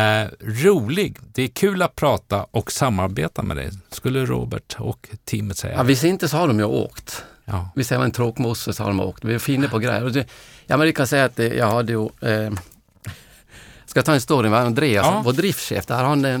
[0.00, 1.18] Eh, rolig.
[1.34, 5.74] Det är kul att prata och samarbeta med dig, skulle Robert och teamet säga.
[5.76, 7.24] Ja, visst inte så har de ju åkt.
[7.44, 7.68] Ja.
[7.76, 9.24] Vi säger en tråkmosse så har de åkt.
[9.24, 10.00] Vi är fina på grejer.
[10.10, 10.26] Det,
[10.66, 12.08] ja, men vi kan säga att det, jag hade ju...
[12.20, 12.52] Eh,
[13.86, 15.22] Ska ta en story med Andreas, Ja.
[15.24, 16.04] vår driftchef där.
[16.04, 16.40] Han, eh,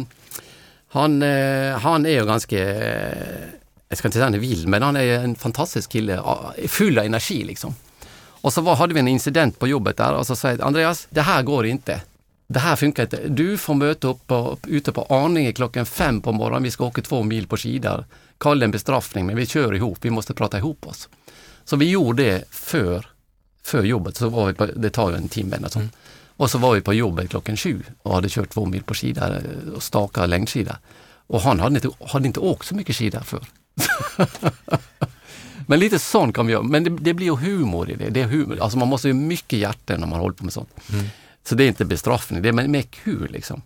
[0.88, 3.18] han, eh, han är ju ganska, eh,
[3.88, 6.20] jag ska inte säga han är vild, men han är en fantastisk kille,
[6.68, 7.74] full av energi liksom.
[8.26, 11.20] Och så var, hade vi en incident på jobbet där och så säger Andreas, det
[11.22, 12.00] här går inte.
[12.46, 13.28] Det här funkar inte.
[13.28, 16.62] Du får möta upp på, ute på Arninge klockan fem på morgonen.
[16.62, 18.04] Vi ska åka två mil på skidor.
[18.38, 19.98] Kalla en bestraffning, men vi kör ihop.
[20.00, 21.08] Vi måste prata ihop oss.
[21.64, 23.06] Så vi gjorde det för,
[23.62, 24.16] för jobbet.
[24.16, 25.78] Så var vi på, det tar ju en timme eller så.
[25.78, 25.90] Mm.
[26.36, 29.42] Och så var vi på jobbet klockan sju och hade kört två mil på skidor
[29.74, 30.78] och staka längdskida.
[31.26, 33.40] Och han hade inte, hade inte åkt så mycket skidor för.
[35.66, 36.62] Men lite sånt kan vi göra.
[36.62, 38.10] Men det, det blir ju humor i det.
[38.10, 38.58] det är humor.
[38.60, 40.70] Alltså man måste ju mycket hjärta när man håller på med sånt.
[40.92, 41.04] Mm.
[41.44, 43.62] Så det är inte bestraffning, det är mer kul liksom.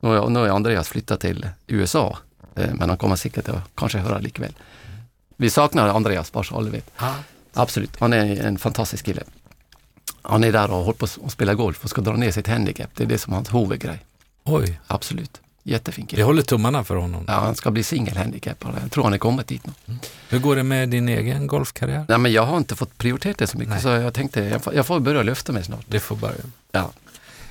[0.00, 2.16] Nu har, nu har Andreas flyttat till USA, eh,
[2.54, 4.52] men han kommer säkert att kanske höra likväl.
[5.36, 6.90] Vi saknar Andreas, alla vet.
[6.98, 7.14] Ja.
[7.54, 9.22] Absolut, han är en fantastisk kille.
[10.22, 12.90] Han är där och håller på att spela golf och ska dra ner sitt handikapp.
[12.94, 13.98] Det är det som är hans huvudgrej.
[14.44, 15.40] Oj, Absolut.
[15.62, 16.22] Jättefin vi kille.
[16.22, 17.24] håller tummarna för honom.
[17.26, 18.74] Ja, han ska bli singelhandikappad.
[18.82, 19.94] Jag tror han är kommit dit nu.
[20.28, 22.04] Hur går det med din egen golfkarriär?
[22.08, 23.82] Nej, men jag har inte fått prioritet det så mycket Nej.
[23.82, 25.84] så jag tänkte jag får, jag får börja lyfta mig snart.
[25.88, 26.40] Det får börja.
[26.72, 26.90] Ja.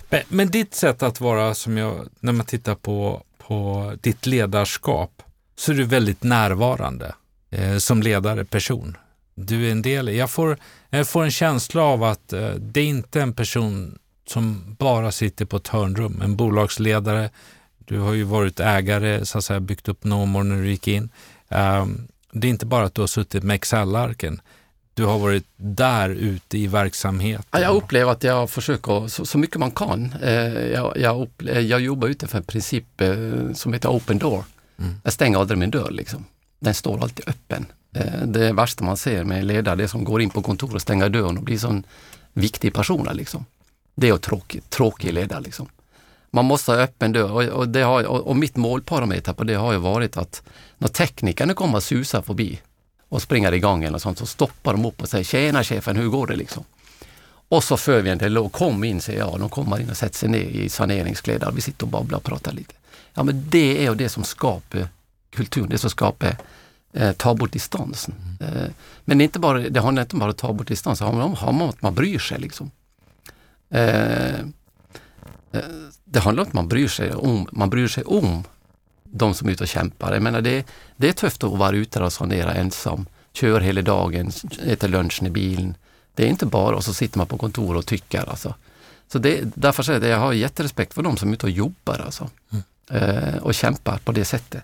[0.09, 5.23] Men, men ditt sätt att vara, som jag, när man tittar på, på ditt ledarskap,
[5.55, 7.15] så är du väldigt närvarande
[7.49, 8.97] eh, som ledare, person.
[9.35, 10.57] Du är en del, jag får,
[10.89, 15.45] jag får en känsla av att eh, det är inte en person som bara sitter
[15.45, 17.29] på ett hörnrum, en bolagsledare.
[17.77, 21.09] Du har ju varit ägare, så att säga, byggt upp Nomor när du gick in.
[21.49, 24.41] Ehm, det är inte bara att du har suttit med Excel-arken.
[24.99, 27.45] Du har varit där ute i verksamheten.
[27.51, 30.13] Ja, Jag upplever att jag försöker så, så mycket man kan.
[30.23, 30.31] Eh,
[30.67, 34.43] Jag, jag, upple- jag jobbar utifrån en princip eh, som heter open door.
[34.79, 34.95] Mm.
[35.03, 36.25] Jag stänger aldrig min dörr liksom.
[36.59, 37.65] Den står alltid öppen.
[37.95, 41.09] Eh, Det värsta man ser med ledare, det som går in på kontor och stänger
[41.09, 41.83] dörren och blir sån
[42.33, 43.45] viktig person liksom.
[43.95, 45.67] Det är tråkigt, tråkig ledare liksom.
[46.31, 49.53] Man måste ha öppen dörr och, och, det har, och, och mitt målparameter på det
[49.55, 50.43] har ju varit att
[50.77, 52.59] när teknikerna kommer och susar förbi
[53.09, 56.27] och springer igång och sånt så stoppar de upp och säger Tjena chefen, hur går
[56.27, 56.63] det liksom?
[57.49, 60.17] Och så för vi en dialog, kom in säger jag, de kommer in och sätter
[60.17, 62.73] sig ner i saneringskläder, vi sitter och babblar och pratar lite.
[63.13, 64.87] Ja men det är ju det som skapar
[65.29, 66.37] kulturen, det som skapar
[66.93, 68.13] eh, ta bort distansen.
[68.39, 68.71] Eh,
[69.05, 71.23] men det, är inte bara, det handlar inte bara om att ta bort distansen, det
[71.23, 72.71] handlar om att man bryr sig liksom.
[73.69, 74.39] Eh,
[75.51, 75.61] eh,
[76.03, 78.43] det handlar om att man bryr sig om, man bryr sig om
[79.11, 80.13] de som är ute och kämpar.
[80.13, 80.65] Jag menar det,
[80.97, 84.31] det är tufft att vara ute och sanera ensam, kör hela dagen,
[84.65, 85.75] äter lunchen i bilen.
[86.15, 88.53] Det är inte bara och så sitter man på kontor och tycker alltså.
[89.11, 92.01] Så det, därför säger jag, jag har jätterespekt för de som är ute och jobbar
[92.05, 92.29] alltså.
[92.89, 94.63] Eh, och kämpar på det sättet.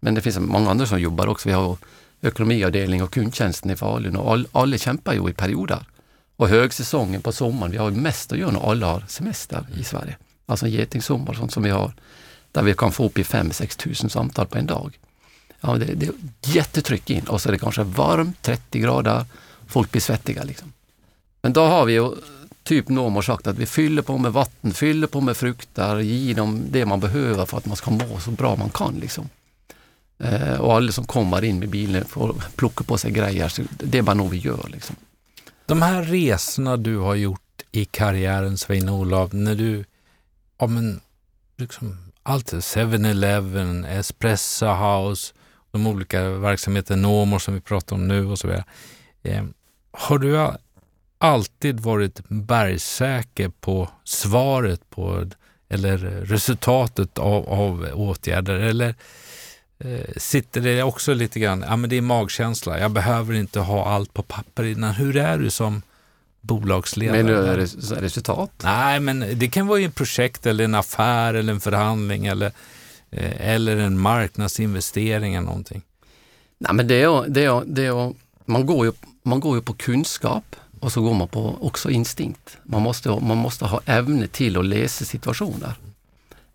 [0.00, 1.48] Men det finns många andra som jobbar också.
[1.48, 1.76] Vi har
[2.22, 5.84] ekonomiavdelning och kundtjänsten i Falun och all, alla kämpar ju i perioder.
[6.36, 10.16] Och högsäsongen på sommaren, vi har mest att göra när alla har semester i Sverige.
[10.46, 11.92] Alltså getingsommar och sånt som vi har,
[12.56, 14.98] där vi kan få upp i 5-6 tusen samtal på en dag.
[15.60, 19.24] Ja, det, det är jättetryck in och så är det kanske varmt, 30 grader,
[19.66, 20.72] folk blir svettiga liksom.
[21.42, 22.10] Men då har vi ju
[22.62, 26.62] typ normer sagt att vi fyller på med vatten, fyller på med frukter, ger dem
[26.70, 28.94] det man behöver för att man ska må så bra man kan.
[28.94, 29.28] Liksom.
[30.18, 33.98] Eh, och alla som kommer in med bilen får plocka på sig grejer, så det
[33.98, 34.68] är bara något vi gör.
[34.72, 34.96] Liksom.
[35.66, 39.84] De här resorna du har gjort i karriären, Svein-Olov, när du,
[40.58, 41.00] ja men,
[41.56, 45.34] liksom, allt 7-Eleven, Espresso House,
[45.70, 48.64] de olika verksamheterna, Nomor som vi pratar om nu och så vidare.
[49.22, 49.44] Eh,
[49.90, 50.50] har du
[51.18, 55.26] alltid varit bergsäker på svaret på,
[55.68, 58.54] eller resultatet av, av åtgärder?
[58.54, 58.94] Eller
[59.78, 63.86] eh, sitter det också lite grann, ja men det är magkänsla, jag behöver inte ha
[63.86, 64.94] allt på papper innan.
[64.94, 65.82] Hur är du som
[66.46, 67.16] bolagsledare?
[67.16, 68.50] Men nu är det res- resultat.
[68.64, 72.52] Nej, men det kan vara ett projekt eller en affär eller en förhandling eller,
[73.10, 75.82] eh, eller en marknadsinvestering eller någonting.
[76.58, 78.92] Nej, men det är, det är, det är, man, går ju,
[79.22, 82.56] man går ju på kunskap och så går man på också instinkt.
[82.64, 85.74] Man måste, man måste ha ämne till att läsa situationer.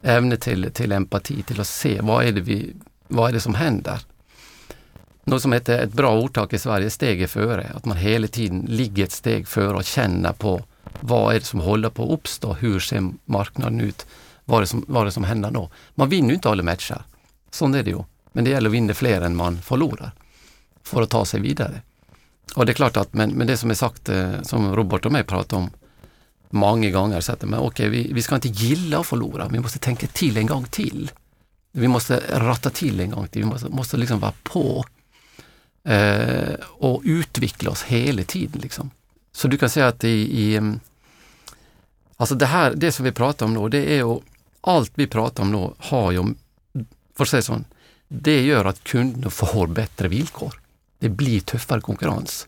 [0.03, 2.73] Ämne till, till empati, till att se vad är, det vi,
[3.07, 3.99] vad är det som händer.
[5.23, 7.71] Något som heter ett bra ordtak i Sverige, steget före.
[7.75, 10.61] Att man hela tiden ligger ett steg före och känner på
[10.99, 12.53] vad är det som håller på att uppstå?
[12.53, 14.05] Hur ser marknaden ut?
[14.45, 15.69] Vad är det som, vad är det som händer då?
[15.95, 17.01] Man vinner ju inte alla matcher.
[17.51, 18.03] Sånt är det ju.
[18.31, 20.11] Men det gäller att vinna fler än man förlorar
[20.83, 21.81] för att ta sig vidare.
[22.55, 25.11] Och det är klart att, men, men det som är sagt, eh, som Robert och
[25.11, 25.69] mig pratat om
[26.49, 29.79] många gånger, så att men okej, vi, vi ska inte gilla att förlora, vi måste
[29.79, 31.11] tänka till en gång till.
[31.71, 34.85] Vi måste ratta till en gång till, vi måste, måste liksom vara på
[35.83, 38.61] eh, och utveckla oss hela tiden.
[38.61, 38.91] Liksom.
[39.31, 40.77] Så du kan säga att i, i
[42.21, 44.19] Alltså det här, det som vi pratar om nu, det är ju,
[44.61, 46.23] allt vi pratar om nu har ju,
[47.15, 47.61] för att säga så,
[48.07, 50.61] det gör att kunderna får bättre villkor.
[50.99, 52.47] Det blir tuffare konkurrens.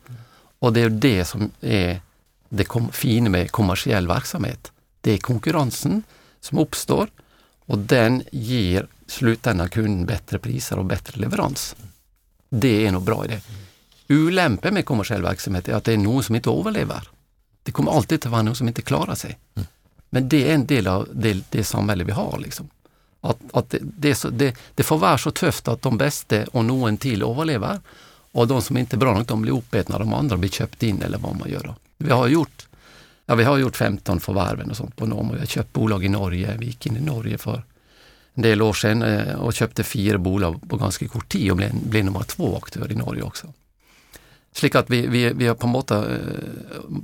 [0.59, 2.01] Och det är det som är
[2.49, 4.71] det fina med kommersiell verksamhet.
[5.01, 6.03] Det är konkurrensen
[6.39, 7.07] som uppstår
[7.65, 11.75] och den ger slutändan kunden bättre priser och bättre leverans.
[12.59, 13.41] Det är nog bra i det.
[14.07, 17.09] Ulämpen med kommersiell verksamhet är att det är någon som inte överlever.
[17.63, 19.37] Det kommer alltid att vara någon som inte klarar sig.
[19.55, 19.67] Mm.
[20.09, 22.39] Men det är en del av det, det samhälle vi har.
[22.39, 22.69] Liksom.
[23.21, 26.65] Att, att det, det, så, det, det, får vara så tufft att de bästa och
[26.65, 27.79] någon till överlever
[28.31, 31.01] och de som inte är bra nog, de blir uppätna, de andra blir köpt in
[31.01, 31.63] eller vad man gör.
[31.63, 31.75] Då.
[31.97, 32.67] Vi har gjort
[33.25, 36.05] Ja, vi har gjort 15 förvärven och sånt på Norm och vi har köpt bolag
[36.05, 36.55] i Norge.
[36.57, 37.63] Vi gick in i Norge för
[38.33, 41.75] en del år sedan eh, och köpte fyra bolag på ganska kort tid och blev,
[41.75, 43.53] blev nummer två aktör i Norge också.
[44.51, 46.03] Slik att vi, vi, vi har på något eh,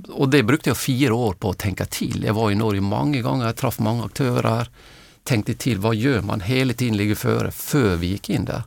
[0.08, 2.24] och det brukade jag fyra år på att tänka till.
[2.26, 4.68] Jag var i Norge många gånger, jag träffade många aktörer,
[5.22, 6.40] tänkte till, vad gör man?
[6.40, 8.62] Hela tiden ligger före, för vi gick in där.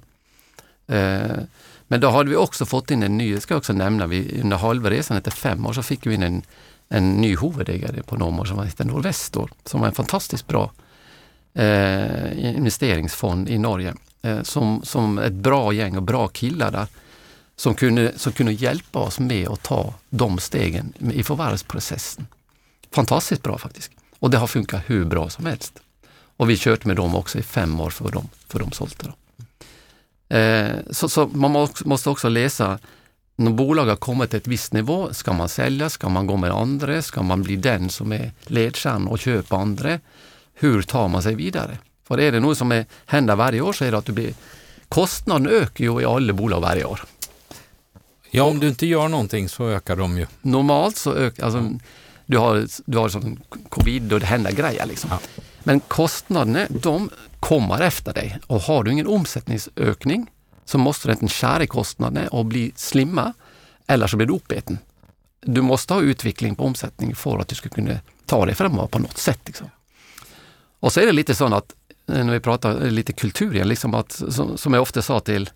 [0.87, 1.37] Eh,
[1.87, 4.57] men då hade vi också fått in en ny, ska jag också nämna, vi, under
[4.57, 6.41] halva resan efter fem år så fick vi in en,
[6.89, 10.71] en ny huvudägare på Nomor som heter Norvestor, som var en fantastiskt bra
[11.53, 13.93] eh, investeringsfond i Norge.
[14.21, 16.87] Eh, som, som ett bra gäng och bra killar där
[17.55, 22.27] som kunde, som kunde hjälpa oss med att ta de stegen i förvärvsprocessen.
[22.91, 23.91] Fantastiskt bra faktiskt.
[24.19, 25.79] Och det har funkat hur bra som helst.
[26.37, 29.13] Och vi kört med dem också i fem år för de, för de sålde.
[30.29, 32.79] Eh, så, så, man måste också läsa,
[33.35, 36.51] när bolag har kommit till ett visst nivå, ska man sälja, ska man gå med
[36.51, 39.99] andra, ska man bli den som är ledstjärna och köpa andra?
[40.63, 41.77] Hur tar man sig vidare?
[42.07, 44.33] För är det något som är, händer varje år så är det att du blir,
[44.89, 47.03] kostnaden ökar ju i alla bolag varje år.
[48.31, 50.25] Ja, om du inte gör någonting så ökar de ju.
[50.41, 51.71] Normalt så ökar, alltså,
[52.25, 53.39] du har, du har sån
[53.69, 55.09] covid och det händer grejer liksom.
[55.09, 55.19] Ja.
[55.63, 57.09] Men kostnaderna, de
[57.39, 60.31] kommer efter dig och har du ingen omsättningsökning
[60.65, 63.33] så måste du inte skära i kostnaderna och bli slimma
[63.87, 64.77] eller så blir du uppäten.
[65.41, 68.99] Du måste ha utveckling på omsättning för att du ska kunna ta dig framåt på
[68.99, 69.39] något sätt.
[69.45, 69.67] Liksom.
[70.83, 71.73] Och så är det lite så att,
[72.05, 75.49] när vi pratar lite kultur igen, liksom att, som, som jag ofta sa till,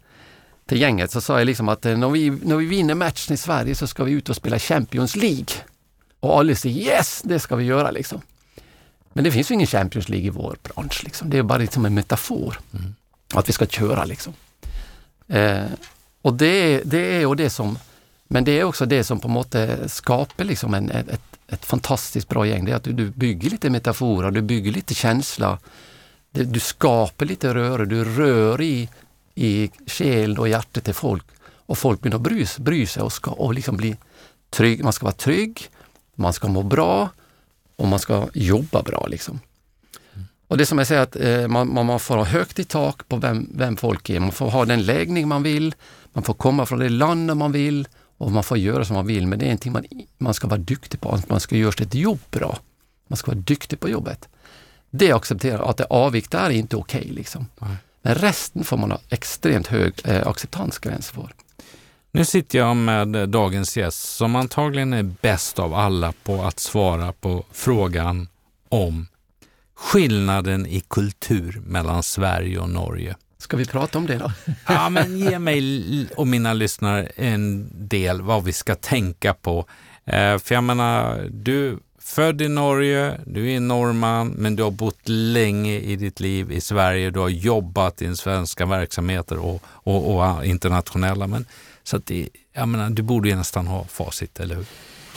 [0.66, 3.76] till gänget, så sa jag liksom att när vi, när vi vinner matchen i Sverige
[3.76, 5.46] så ska vi ut och spela Champions League.
[6.20, 8.22] Och alla säger yes, det ska vi göra liksom.
[9.14, 11.04] Men det finns ju ingen Champions League i vår bransch.
[11.04, 11.30] Liksom.
[11.30, 12.60] Det är bara liksom en metafor.
[12.74, 12.96] Mm.
[13.34, 14.34] Att vi ska köra liksom.
[15.28, 15.66] Eh,
[16.22, 17.80] och det, det är ju det som,
[18.28, 22.30] men det är också det som på något sätt skapar liksom en, ett, ett fantastiskt
[22.30, 22.66] bra gäng.
[22.66, 25.60] Det är att du, du bygger lite metaforer, du bygger lite känsla.
[26.32, 28.90] Du, du skapar lite röre, du rör i,
[29.36, 31.26] i själ och hjärtat till folk.
[31.42, 33.96] Och folk börjar bry, bry sig och, ska, och liksom bli
[34.50, 34.84] trygg.
[34.84, 35.70] Man ska vara trygg,
[36.16, 37.10] man ska må bra
[37.76, 39.08] och man ska jobba bra.
[39.08, 39.40] Liksom.
[40.48, 43.16] Och det som jag säger att eh, man, man, får ha högt i tak på
[43.16, 44.20] vem, vem folk är.
[44.20, 45.76] Man får ha den läggning man vill,
[46.14, 47.88] man får komma från det landet man vill
[48.18, 49.28] och man får göra som man vill.
[49.28, 49.86] Men det är någonting man,
[50.18, 52.60] man ska vara duktig på, man ska göra sitt jobb bra.
[53.08, 54.30] Man ska vara duktig på jobbet.
[54.90, 57.02] Det accepterar att det avvik där är inte okej.
[57.02, 57.48] Okay, liksom.
[58.02, 61.34] Men resten får man ha extremt hög eh, acceptansgräns för.
[62.12, 67.14] Nu sitter jag med dagens gäst som antagligen är bäst av alla på att svara
[67.14, 68.28] på frågan
[68.70, 69.08] om
[69.76, 73.16] skillnaden i kultur mellan Sverige och Norge.
[73.38, 74.32] Ska vi prata om det då?
[74.68, 79.66] ja, men ge mig och mina lyssnare en del vad vi ska tänka på.
[80.06, 85.10] Eh, för jag menar, du född i Norge, du är norrman, men du har bott
[85.10, 87.10] länge i ditt liv i Sverige.
[87.10, 91.28] Du har jobbat i svenska verksamheter och, och, och internationella.
[91.28, 91.46] Men,
[91.84, 94.66] så att det, jag menar, du borde ju nästan ha facit, eller hur?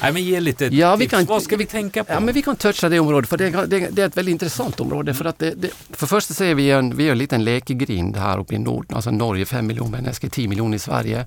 [0.03, 1.03] Nej, men ge lite ja, tips.
[1.03, 2.13] Vi kan, Vad ska vi, tänka på?
[2.13, 4.81] Ja, men vi kan toucha det området, för det, det, det är ett väldigt intressant
[4.81, 5.15] område.
[5.15, 8.39] För, att det, det, för först är vi en, vi är en liten lekegrind här
[8.39, 11.19] uppe i Norden, alltså Norge 5 miljoner människor, 10 miljoner i Sverige.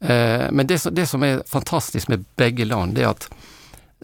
[0.00, 3.30] Eh, men det, det som är fantastiskt med bägge land, är att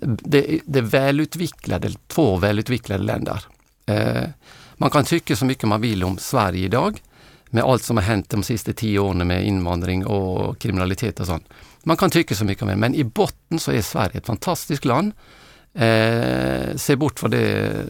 [0.00, 3.44] det, det är välutvecklade, två välutvecklade länder.
[3.86, 4.28] Eh,
[4.74, 7.02] man kan tycka så mycket man vill om Sverige idag,
[7.50, 11.44] med allt som har hänt de sista tio åren med invandring och kriminalitet och sånt.
[11.82, 14.84] Man kan tycka så mycket om det, men i botten så är Sverige ett fantastiskt
[14.84, 15.12] land.
[15.74, 17.84] Eh, se bort från det eh,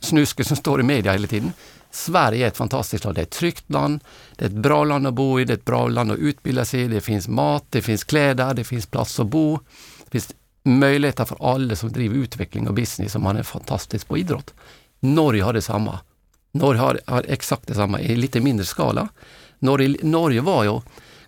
[0.00, 1.52] snusket som står i media hela tiden.
[1.90, 3.16] Sverige är ett fantastiskt land.
[3.16, 4.00] Det är ett tryggt land,
[4.36, 6.64] det är ett bra land att bo i, det är ett bra land att utbilda
[6.64, 6.88] sig i.
[6.88, 9.58] Det finns mat, det finns kläder, det finns plats att bo.
[10.04, 10.34] Det finns
[10.64, 14.54] möjligheter för alla som driver utveckling och business och man är fantastisk på idrott.
[15.00, 15.98] Norge har detsamma.
[16.54, 19.08] Norge har, har exakt detsamma i lite mindre skala.
[19.58, 20.80] Norge, Norge var ju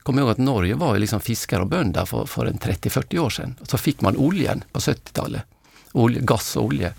[0.07, 3.31] Kom ihåg att Norge var ju liksom fiskare och bönder för, för en 30-40 år
[3.31, 3.55] sedan.
[3.63, 5.43] Så fick man oljan på 70-talet.
[5.93, 6.93] olje, gas och olja.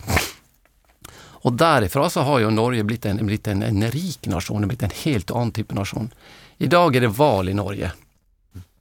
[1.18, 4.90] Och därifrån så har ju Norge blivit en, blivit en, en rik nation, blivit en
[5.04, 6.14] helt annan typ av nation.
[6.58, 7.92] Idag är det val i Norge.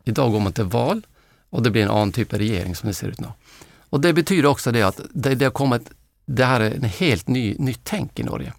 [0.05, 1.07] Idag går man till val
[1.51, 3.29] och det blir en annan typ av regering som det ser ut nu.
[3.91, 5.91] Och det betyder också det att det, det har kommit,
[6.25, 8.53] det här är en helt ny, nytt tänk i Norge.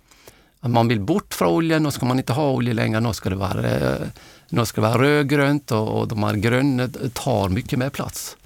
[0.60, 3.30] Att man vill bort från oljan, nu ska man inte ha olja längre, nu ska
[3.30, 4.08] det vara, eh,
[4.50, 8.38] nu ska det vara rödgrönt och, och de här gröna tar mycket mer plats.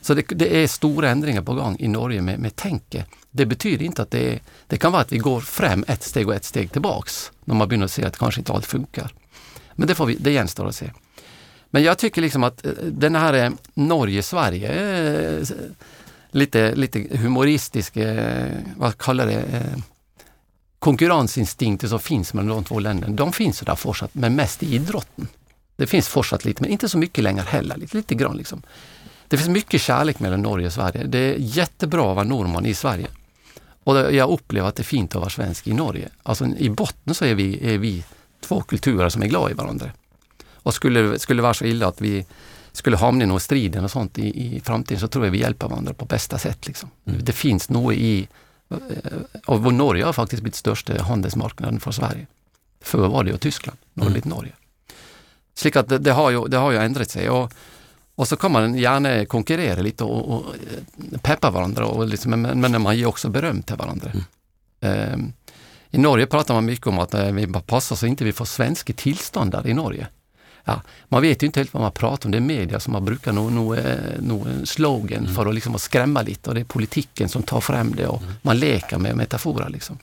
[0.00, 3.06] Så det, det, är stora ändringar på gång i Norge med, med tänket.
[3.30, 6.28] Det betyder inte att det är, det kan vara att vi går fram ett steg
[6.28, 9.10] och ett steg tillbaks när man börjar se att kanske inte allt funkar.
[9.72, 10.90] Men det, får vi, det gänstår att se.
[11.70, 15.44] Men jag tycker liksom att eh, den här eh, Norge-Sverige,
[16.30, 17.96] lite, lite humoristisk,
[18.76, 19.44] vad kallar det,
[20.78, 25.28] konkurrensinstinkter som finns mellan de två länderna, de finns där fortsatt, men mest i idrotten.
[25.76, 28.62] Det finns fortsatt lite, men inte så mycket längre heller, lite, lite grann liksom.
[29.28, 31.04] Det finns mycket kärlek mellan Norge och Sverige.
[31.04, 33.06] Det är jättebra att vara norrman i Sverige.
[33.84, 36.08] Och jag upplever att det är fint att vara svensk i Norge.
[36.22, 38.04] Alltså i botten så är vi, är vi
[38.40, 39.90] två kulturer som är glada i varandra.
[40.52, 42.26] Och skulle, skulle det vara så illa att vi
[42.72, 45.68] skulle hamna i någon strid och sånt i, i framtiden så tror jag vi hjälper
[45.68, 46.66] varandra på bästa sätt.
[46.66, 46.90] Liksom.
[47.06, 47.24] Mm.
[47.24, 48.28] Det finns nog i,
[49.46, 52.26] och Norge har faktiskt blivit största handelsmarknaden för Sverige.
[52.80, 54.36] Förr var det ju Tyskland, nu har det mm.
[54.36, 54.52] Norge.
[55.54, 57.30] Så att det, det, har ju, det har ju ändrat sig.
[57.30, 57.52] Och,
[58.14, 62.60] och så kan man gärna konkurrera lite och, och eh, peppa varandra, och liksom, men,
[62.60, 64.12] men man ger också beröm till varandra.
[64.80, 65.12] Mm.
[65.12, 65.32] Um,
[65.90, 68.44] I Norge pratar man mycket om att uh, vi bara passar så inte vi får
[68.44, 70.06] svenska tillstånd där i Norge.
[70.68, 72.30] Ja, man vet ju inte helt vad man pratar om.
[72.30, 73.76] Det är media som har brukat nå, nå,
[74.18, 75.34] nå en slogan mm.
[75.34, 78.34] för att liksom skrämma lite och det är politiken som tar fram det och mm.
[78.42, 79.68] man leker med metaforer.
[79.68, 79.98] Liksom.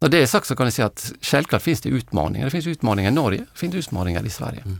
[0.00, 2.44] När det är sagt så kan jag säga att självklart finns det utmaningar.
[2.44, 4.60] Det finns utmaningar i Norge, det finns utmaningar i Sverige.
[4.64, 4.78] Mm.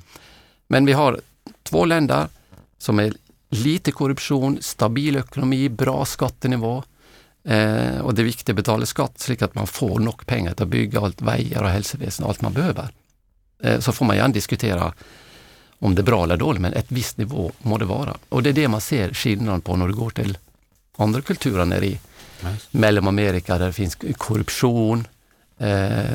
[0.69, 1.21] Men vi har
[1.63, 2.27] två länder
[2.79, 3.13] som är
[3.49, 6.83] lite korruption, stabil ekonomi, bra skattenivå.
[7.45, 10.63] Eh, och det är viktigt att betala skatt så att man får nog pengar till
[10.63, 12.89] att bygga allt vägar och hälsoväsen och allt man behöver.
[13.63, 14.93] Eh, så får man gärna diskutera
[15.79, 18.17] om det är bra eller dåligt, men ett visst nivå må det vara.
[18.29, 20.39] Och det är det man ser skillnaden på när du går till
[20.97, 22.01] andra kulturer nere i
[22.41, 22.67] nice.
[22.71, 25.09] Mellanamerika där det finns korruption,
[25.59, 25.67] eh,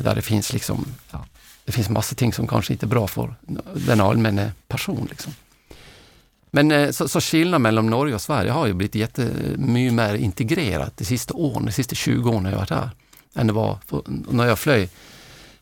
[0.03, 1.25] där det finns liksom, ja,
[1.65, 3.35] det finns massa ting som kanske inte är bra för
[3.73, 5.07] den allmänna person.
[5.09, 5.33] Liksom.
[6.51, 10.97] Men eh, så, så skillnaden mellan Norge och Sverige har ju blivit jättemycket mer integrerat
[10.97, 12.89] de sista åren, de sista 20 åren jag varit här,
[13.35, 14.89] än det var för, när jag flög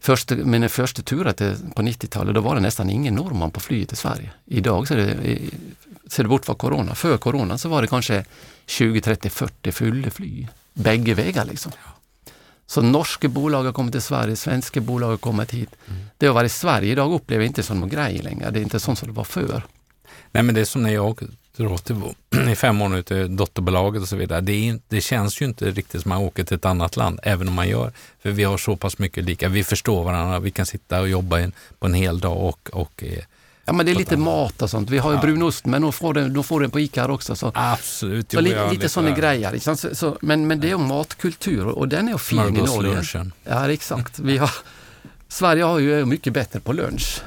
[0.04, 3.88] första, mina första turer till, på 90-talet, då var det nästan ingen norrman på flyget
[3.89, 4.32] till Sverige.
[4.45, 5.39] Idag ser det,
[6.08, 6.95] ser det bort för corona.
[6.95, 8.26] För corona så var det kanske
[8.66, 10.49] 20, 30, 40 fulla flyg.
[10.74, 11.72] Bägge vägar liksom.
[12.66, 15.70] Så norska bolag har kommit till Sverige, svenska bolag har kommit hit.
[15.88, 16.06] Mm.
[16.18, 18.51] Det vara i Sverige idag upplever jag inte som någon grej längre.
[18.51, 19.64] Det är inte sånt som det var förr.
[20.32, 21.24] Nej men det är som när jag
[21.58, 22.01] till,
[22.51, 24.41] i fem år nu till dotterbolaget och så vidare.
[24.41, 27.20] Det, är, det känns ju inte riktigt som att man åker till ett annat land,
[27.24, 27.91] även om man gör.
[28.22, 29.49] För vi har så pass mycket lika.
[29.49, 33.04] Vi förstår varandra, vi kan sitta och jobba en, på en hel dag och, och
[33.04, 33.24] eh,
[33.66, 34.89] Ja men det är lite mat och sånt.
[34.89, 35.22] Vi har ju ja.
[35.22, 37.36] brunost men de får den, de får den på ICA också.
[37.36, 37.51] Så.
[37.56, 38.32] Absolut.
[38.32, 39.51] Så lite, lite sådana grejer.
[39.51, 39.78] Liksom.
[39.78, 43.04] Så, så, men, men det är ju matkultur och den är fin i Norge.
[43.43, 44.20] Ja exakt.
[44.20, 44.51] Vi har,
[45.28, 47.22] Sverige har ju mycket bättre på lunch.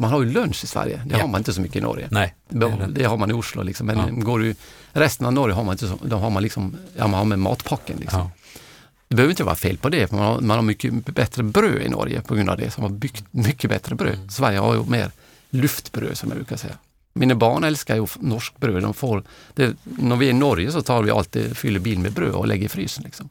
[0.00, 1.20] Man har ju lunch i Sverige, det ja.
[1.20, 2.08] har man inte så mycket i Norge.
[2.10, 3.04] Nej, det, det.
[3.04, 3.86] har man i Oslo liksom.
[3.86, 4.06] Men ja.
[4.24, 4.54] går du,
[4.92, 7.38] resten av Norge har man inte så, då har man liksom, ja man har med
[7.38, 8.20] matpacken liksom.
[8.20, 8.30] Ja.
[9.08, 11.82] Det behöver inte vara fel på det, för man har, man har mycket bättre bröd
[11.82, 12.78] i Norge på grund av det.
[12.78, 14.14] Man har byggt mycket bättre bröd.
[14.14, 14.28] Mm.
[14.28, 15.10] Sverige har ju mer
[15.50, 16.74] luftbröd som jag brukar säga.
[17.12, 18.82] Mina barn älskar ju norsk bröd.
[18.82, 19.22] De får,
[19.54, 22.46] det, när vi är i Norge så tar vi alltid, fyller bilen med bröd och
[22.46, 23.04] lägger i frysen.
[23.04, 23.28] Liksom.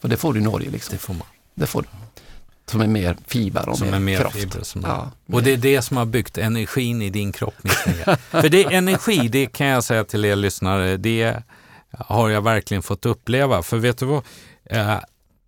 [0.00, 0.70] För det får du i Norge.
[0.70, 0.92] Liksom.
[0.92, 1.26] Det får man.
[1.54, 1.88] Det får du.
[2.70, 4.36] Som är mer fiber och som mer, är mer kraft.
[4.36, 7.54] Fiber som ja, och det är det som har byggt energin i din kropp
[8.30, 11.42] För det är energi, det kan jag säga till er lyssnare, det
[11.90, 13.62] har jag verkligen fått uppleva.
[13.62, 14.24] För vet du vad?
[14.70, 14.98] Eh,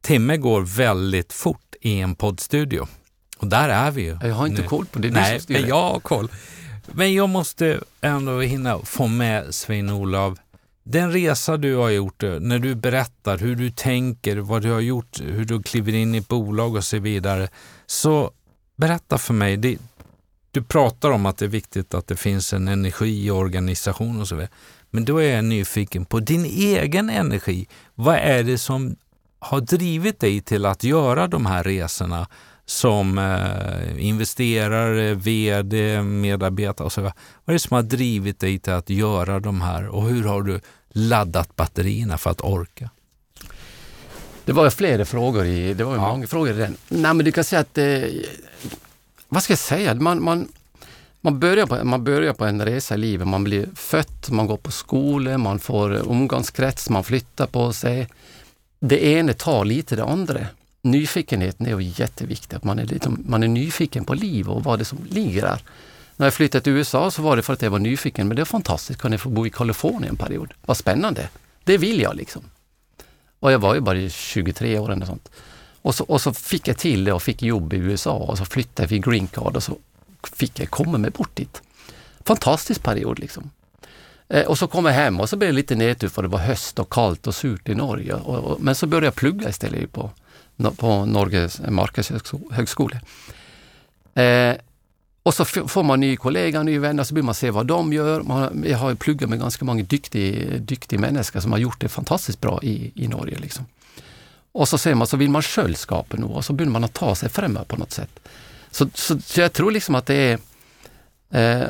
[0.00, 2.86] timme går väldigt fort i en poddstudio.
[3.38, 4.18] Och där är vi ju.
[4.22, 4.68] Jag har inte nu.
[4.68, 5.10] koll på det.
[5.10, 6.28] Nej, men jag har koll.
[6.86, 10.38] Men jag måste ändå hinna få med Svein-Olof.
[10.90, 14.80] Den resa du har gjort, eh, när du berättar hur du tänker, vad du har
[14.80, 17.48] gjort, hur du kliver in i ett bolag och så vidare.
[17.86, 18.30] Så
[18.76, 19.56] berätta för mig.
[19.56, 19.78] Det,
[20.50, 24.28] du pratar om att det är viktigt att det finns en energi i organisationen och
[24.28, 24.50] så vidare.
[24.90, 27.68] Men då är jag nyfiken på din egen energi.
[27.94, 28.96] Vad är det som
[29.38, 32.26] har drivit dig till att göra de här resorna?
[32.68, 37.14] som eh, investerare, vd, medarbetare och så vidare.
[37.44, 40.42] Vad är det som har drivit dig till att göra de här och hur har
[40.42, 42.90] du laddat batterierna för att orka?
[44.44, 46.08] Det var flera frågor i, det var ja.
[46.08, 46.76] många frågor i den.
[46.88, 48.02] Nej men du kan säga att, eh,
[49.28, 50.48] vad ska jag säga, man, man,
[51.20, 53.28] man börjar, på, man börjar på en resa i livet.
[53.28, 58.08] Man blir född, man går på skola, man får omgangskrets, man flyttar på sig.
[58.80, 60.46] Det ena tar lite det andra.
[60.82, 64.78] Nyfikenheten är ju jätteviktig, att man är, lite, man är nyfiken på liv och vad
[64.78, 65.62] det som ligger där.
[66.18, 68.40] När jag flyttade till USA så var det för att jag var nyfiken, men det
[68.40, 70.54] var fantastiskt, Kunde jag få bo i Kalifornien en period.
[70.66, 71.28] Vad spännande!
[71.64, 72.42] Det vill jag liksom.
[73.40, 75.30] Och jag var ju bara 23 år eller sånt.
[75.82, 78.44] Och så, och så fick jag till det och fick jobb i USA och så
[78.44, 79.78] flyttade jag till green card och så
[80.36, 81.62] fick jag komma mig bort dit.
[82.24, 83.50] Fantastisk period liksom.
[84.28, 86.38] Eh, och så kom jag hem och så blev det lite nedtur för det var
[86.38, 88.14] höst och kallt och surt i Norge.
[88.14, 90.10] Och, och, men så började jag plugga istället på,
[90.76, 93.00] på Norges marknadshögskola.
[94.14, 94.56] Eh,
[95.22, 98.22] och så får man ny kollega, ny vänner, så vill man se vad de gör.
[98.22, 102.40] Man, jag har pluggat med ganska många duktiga, duktiga människor som har gjort det fantastiskt
[102.40, 103.38] bra i, i Norge.
[103.38, 103.66] Liksom.
[104.52, 106.92] Och så ser man, så vill man själv skapa något och så börjar man att
[106.92, 108.20] ta sig framåt på något sätt.
[108.70, 110.38] Så, så, så, jag tror liksom att det är
[111.30, 111.66] eh,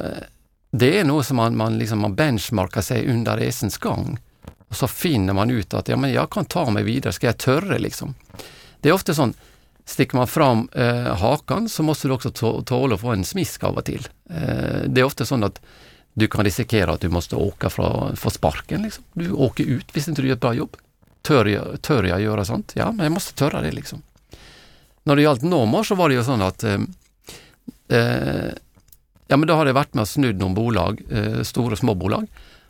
[0.71, 4.19] det är något som man, man, liksom, man benchmarkar sig under resans gång.
[4.69, 7.39] Och så finner man ut att ja, men jag kan ta mig vidare, ska jag
[7.39, 8.15] törre liksom?
[8.81, 9.37] Det är ofta sånt,
[9.89, 12.31] sticker man fram eh, hakan så måste du också
[12.63, 14.09] tåla att få en smisk av och till.
[14.31, 15.61] Eh, det är ofta så att
[16.13, 18.83] du kan riskera att du måste åka för att få sparken.
[18.83, 19.05] Liksom.
[19.13, 20.77] Du åker ut visst inte du gör ett bra jobb.
[21.23, 22.73] Tör jag, tör jag göra sånt?
[22.77, 24.03] Ja, men jag måste törra det liksom.
[25.03, 26.81] När det gällde normer så var det ju så att eh,
[27.89, 28.53] eh,
[29.27, 31.95] ja men då har jag varit med och snudd någon bolag, eh, stora och små
[31.95, 32.27] bolag.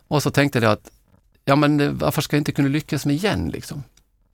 [0.08, 0.90] Och så tänkte jag att
[1.44, 3.82] ja men eh, varför ska jag inte kunna lyckas med igen liksom?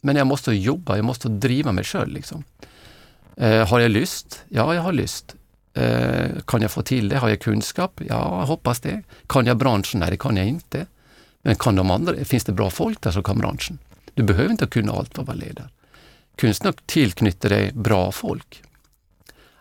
[0.00, 2.44] Men jag måste jobba, jag måste driva mig själv liksom.
[3.36, 4.44] Eh, har jag lust?
[4.48, 5.34] Ja, jag har lust.
[5.74, 7.18] Eh, kan jag få till det?
[7.18, 8.00] Har jag kunskap?
[8.08, 9.02] Ja, jag hoppas det.
[9.26, 10.00] Kan jag branschen?
[10.00, 10.86] Nej, det kan jag inte.
[11.42, 12.24] Men kan de andra?
[12.24, 13.78] Finns det bra folk där som kan branschen?
[14.14, 15.68] Du behöver inte kunna allt för att vara ledare.
[16.36, 18.62] Kunskap tillknyter dig bra folk.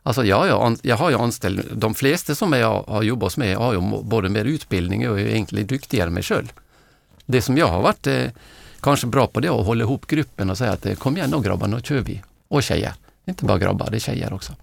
[0.03, 3.73] Alltså ja, jag, jag har ju anställd, de flesta som jag har jobbat med har
[3.73, 6.53] ju både mer utbildning och är egentligen duktigare än mig själv.
[7.25, 8.25] Det som jag har varit eh,
[8.79, 11.29] kanske bra på det är att hålla ihop gruppen och säga att eh, kom igen
[11.29, 12.21] nu grabbar, nu kör vi.
[12.47, 12.93] Och tjejer.
[13.25, 14.53] Inte bara grabbar, det är tjejer också.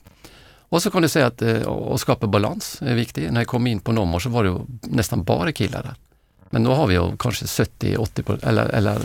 [0.71, 3.33] Och så kan du säga att eh, att skapa balans är viktigt.
[3.33, 5.95] När jag kom in på Nomor så var det nästan bara killar där.
[6.51, 9.01] Men nu har vi ju kanske 70-80 eller, eller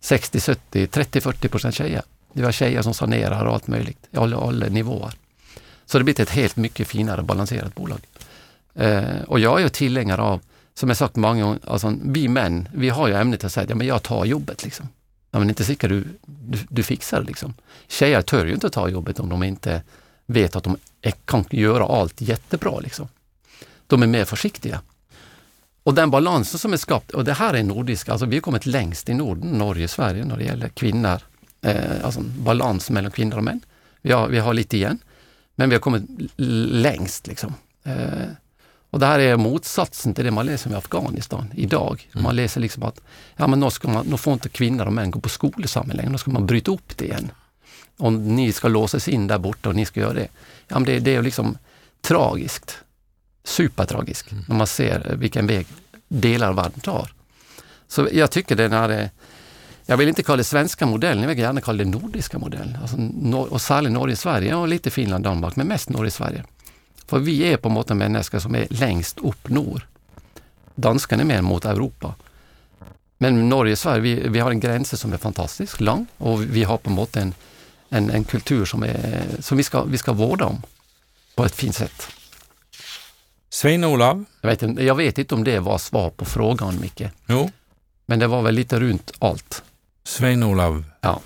[0.00, 2.02] 60, 70, 30, 40 procent tjejer.
[2.32, 5.12] Det var tjejer som sanerar och allt möjligt, i alla, alla nivåer.
[5.86, 8.00] Så det blir ett helt mycket finare balanserat bolag.
[8.74, 10.40] Eh, och jag är ju tillägnare av,
[10.74, 13.74] som jag sagt många gånger, alltså, vi män, vi har ju ämnet att säga, ja
[13.74, 14.88] men jag tar jobbet liksom.
[15.30, 17.54] Ja men inte säkert du, du, du fixar det liksom.
[17.88, 19.82] Tjejer tör ju inte ta jobbet om de inte
[20.26, 23.08] vet att de är, kan göra allt jättebra liksom.
[23.86, 24.80] De är mer försiktiga.
[25.82, 28.66] Och den balansen som är skapt, och det här är nordisk, alltså vi har kommit
[28.66, 31.20] längst i Norden, Norge, Sverige när det gäller kvinnor,
[31.62, 33.60] eh, alltså balans mellan kvinnor och män.
[34.02, 34.98] Vi har, vi har lite igen,
[35.54, 36.04] men vi har kommit
[36.36, 37.54] längst liksom.
[37.84, 37.94] Eh,
[38.90, 42.08] och det här är motsatsen till det man läser om i Afghanistan idag.
[42.12, 42.22] Mm.
[42.22, 43.00] Man läser liksom att
[43.36, 45.28] ja, men nu, ska man, nu får inte kvinnor och män gå på
[45.68, 47.30] samman längre, nu ska man bryta upp det igen.
[47.98, 50.28] Om ni ska låsas in där borta och ni ska göra det.
[50.68, 51.58] Ja, men det, det är liksom
[52.00, 52.78] tragiskt
[53.44, 54.44] supertragisk mm.
[54.48, 55.66] när man ser vilken väg
[56.08, 57.12] delar av världen tar.
[57.88, 59.10] Så jag tycker den här,
[59.86, 62.78] jag vill inte kalla det svenska modellen, jag vill gärna kalla det nordiska modellen.
[62.82, 62.96] Alltså,
[63.54, 66.44] och särskilt Norge-Sverige och lite Finland Danmark, men mest Norge-Sverige.
[67.10, 69.86] För vi är på något människor som är längst upp norr.
[70.74, 72.14] Danskarna är mer mot Europa.
[73.18, 76.64] Men Norge och Sverige, vi, vi har en gräns som är fantastiskt lång och vi
[76.64, 77.34] har på något en,
[77.88, 80.62] en, en kultur som, är, som vi, ska, vi ska vårda om
[81.34, 82.08] på ett fint sätt.
[83.50, 84.24] Svein-Olav?
[84.40, 87.02] Jag vet, jag vet inte om det var svar på frågan, Micke.
[87.26, 87.50] Jo.
[88.06, 89.62] Men det var väl lite runt allt.
[90.04, 90.84] Svein-Olav.
[91.00, 91.20] Ja.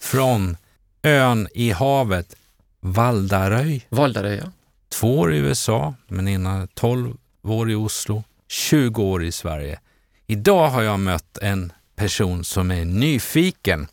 [0.00, 0.56] Från
[1.02, 2.34] ön i havet
[2.80, 3.86] Valdaröj.
[3.88, 4.50] Valdaröj, ja.
[4.88, 9.80] Två år i USA, men innan 12 år i Oslo, 20 år i Sverige.
[10.26, 13.86] Idag har jag mött en person som är nyfiken,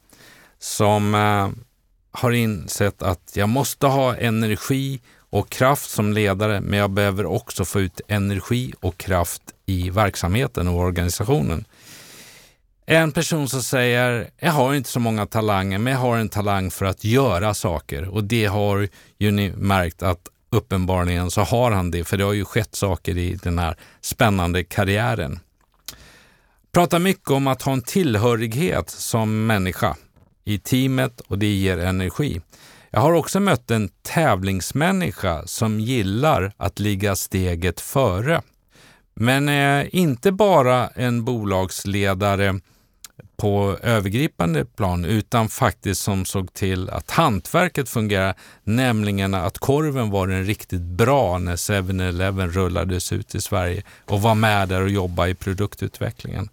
[0.59, 1.49] som eh,
[2.11, 7.65] har insett att jag måste ha energi och kraft som ledare, men jag behöver också
[7.65, 11.65] få ut energi och kraft i verksamheten och organisationen.
[12.85, 16.71] En person som säger, jag har inte så många talanger, men jag har en talang
[16.71, 18.87] för att göra saker och det har
[19.17, 23.17] ju ni märkt att uppenbarligen så har han det, för det har ju skett saker
[23.17, 25.39] i den här spännande karriären.
[26.71, 29.95] Pratar mycket om att ha en tillhörighet som människa
[30.45, 32.41] i teamet och det ger energi.
[32.89, 38.41] Jag har också mött en tävlingsmänniska som gillar att ligga steget före.
[39.13, 42.59] Men är inte bara en bolagsledare
[43.37, 50.27] på övergripande plan utan faktiskt som såg till att hantverket fungerar, nämligen att korven var
[50.27, 55.29] en riktigt bra när 7-Eleven rullades ut i Sverige och var med där och jobbade
[55.29, 56.49] i produktutvecklingen.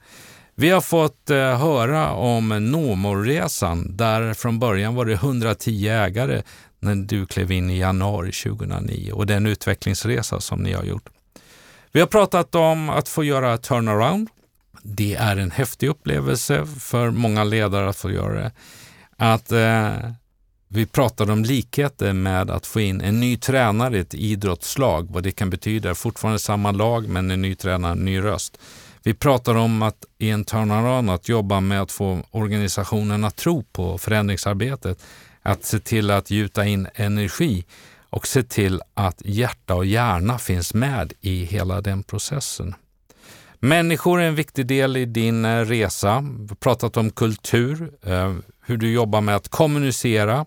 [0.54, 6.42] Vi har fått eh, höra om Nomorresan där från början var det 110 ägare
[6.80, 11.08] när du klev in i januari 2009 och den utvecklingsresa som ni har gjort.
[11.92, 14.28] Vi har pratat om att få göra turnaround.
[14.82, 18.52] Det är en häftig upplevelse för många ledare att få göra det.
[19.16, 20.10] Att eh,
[20.68, 25.22] vi pratade om likheter med att få in en ny tränare i ett idrottslag, vad
[25.22, 25.94] det kan betyda.
[25.94, 28.58] Fortfarande samma lag, men en ny tränare, en ny röst.
[29.02, 33.62] Vi pratar om att i en turnaround att jobba med att få organisationen att tro
[33.62, 35.02] på förändringsarbetet,
[35.42, 37.64] att se till att gjuta in energi
[38.10, 42.74] och se till att hjärta och hjärna finns med i hela den processen.
[43.64, 46.20] Människor är en viktig del i din eh, resa.
[46.20, 48.34] Vi har pratat om kultur, eh,
[48.66, 50.46] hur du jobbar med att kommunicera.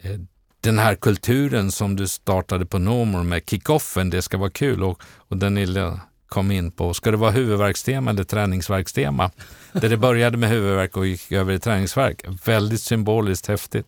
[0.00, 0.20] Eh,
[0.60, 5.02] den här kulturen som du startade på Nomor med kickoffen, det ska vara kul och,
[5.16, 9.30] och den kom in på, ska det vara huvudvärkstema eller träningsverkstema?
[9.72, 12.24] Där det började med huvudvärk och gick över i träningsverk.
[12.44, 13.86] Väldigt symboliskt häftigt,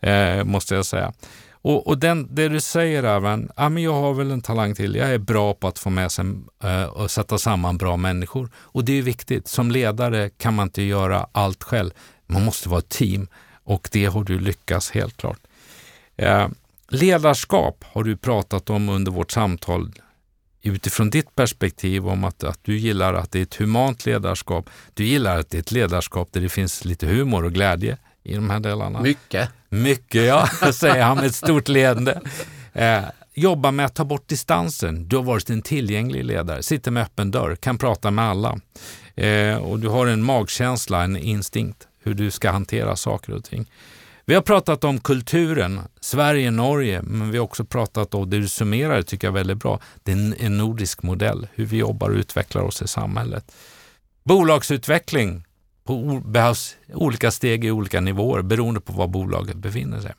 [0.00, 1.12] eh, måste jag säga.
[1.66, 4.94] Och, och den, det du säger även, ja, men jag har väl en talang till,
[4.94, 6.24] jag är bra på att få med sig
[6.62, 8.50] eh, och sätta samman bra människor.
[8.56, 11.90] Och det är viktigt, som ledare kan man inte göra allt själv.
[12.26, 13.28] Man måste vara ett team
[13.64, 15.38] och det har du lyckats helt klart.
[16.16, 16.48] Eh,
[16.88, 19.92] ledarskap har du pratat om under vårt samtal
[20.62, 24.70] utifrån ditt perspektiv om att, att du gillar att det är ett humant ledarskap.
[24.94, 28.34] Du gillar att det är ett ledarskap där det finns lite humor och glädje i
[28.34, 29.00] de här delarna.
[29.00, 29.50] Mycket.
[29.68, 32.20] Mycket, ja, säger han med ett stort leende.
[32.72, 33.02] Eh,
[33.34, 35.08] jobba med att ta bort distansen.
[35.08, 38.58] Du har varit en tillgänglig ledare, sitter med öppen dörr, kan prata med alla.
[39.14, 43.70] Eh, och du har en magkänsla, en instinkt hur du ska hantera saker och ting.
[44.24, 48.48] Vi har pratat om kulturen, Sverige, Norge, men vi har också pratat om, det du
[48.48, 52.16] summerar tycker jag är väldigt bra, det är en nordisk modell, hur vi jobbar och
[52.16, 53.52] utvecklar oss i samhället.
[54.24, 55.45] Bolagsutveckling
[55.86, 60.14] på, behövs olika steg i olika nivåer beroende på var bolaget befinner sig.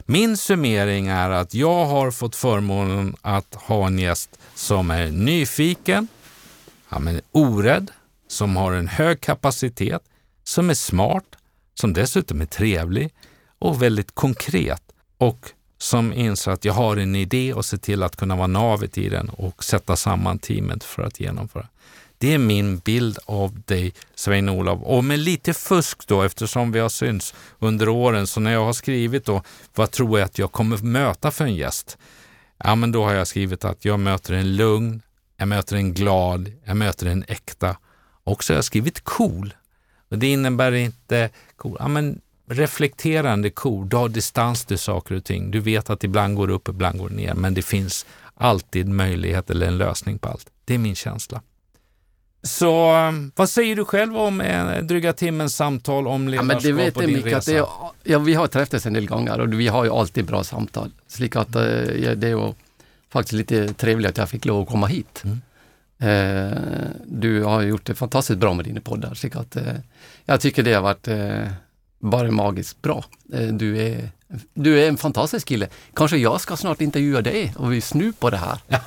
[0.00, 6.08] Min summering är att jag har fått förmånen att ha en gäst som är nyfiken,
[6.86, 7.90] han är orädd,
[8.28, 10.02] som har en hög kapacitet,
[10.44, 11.24] som är smart,
[11.74, 13.14] som dessutom är trevlig,
[13.58, 14.82] och väldigt konkret
[15.18, 18.98] och som inser att jag har en idé och ser till att kunna vara navet
[18.98, 21.68] i den och sätta samman teamet för att genomföra.
[22.18, 24.82] Det är min bild av dig, Svein-Olof.
[24.82, 28.72] Och med lite fusk då, eftersom vi har synts under åren, så när jag har
[28.72, 29.42] skrivit då,
[29.74, 31.98] vad tror jag att jag kommer möta för en gäst?
[32.58, 35.02] Ja, men då har jag skrivit att jag möter en lugn,
[35.36, 37.76] jag möter en glad, jag möter en äkta.
[38.24, 39.54] Och så har jag skrivit cool.
[40.10, 45.24] Och det innebär inte cool, ja, men reflekterande cool, du har distans till saker och
[45.24, 45.50] ting.
[45.50, 48.88] Du vet att ibland går det upp, ibland går det ner, men det finns alltid
[48.88, 50.50] möjlighet eller en lösning på allt.
[50.64, 51.42] Det är min känsla.
[52.46, 52.94] Så
[53.34, 56.96] vad säger du själv om en dryga timmens samtal om ledarskap ja, men det vet
[56.96, 57.52] och din mycket resa?
[57.52, 57.66] Det,
[58.12, 60.90] ja, vi har träffats en del gånger och vi har ju alltid bra samtal.
[61.06, 61.62] Så att, eh,
[62.16, 62.54] det är
[63.12, 65.24] faktiskt lite trevligt att jag fick lov att komma hit.
[65.24, 65.40] Mm.
[65.98, 66.58] Eh,
[67.06, 69.14] du har gjort det fantastiskt bra med dina poddar.
[69.14, 69.74] Så att, eh,
[70.24, 71.48] jag tycker det har varit eh,
[71.98, 73.04] bara magiskt bra.
[73.32, 74.10] Eh, du är,
[74.54, 75.68] du är en fantastisk kille.
[75.94, 78.58] Kanske jag ska snart intervjua dig och vi snur på det här.
[78.68, 78.80] Ja.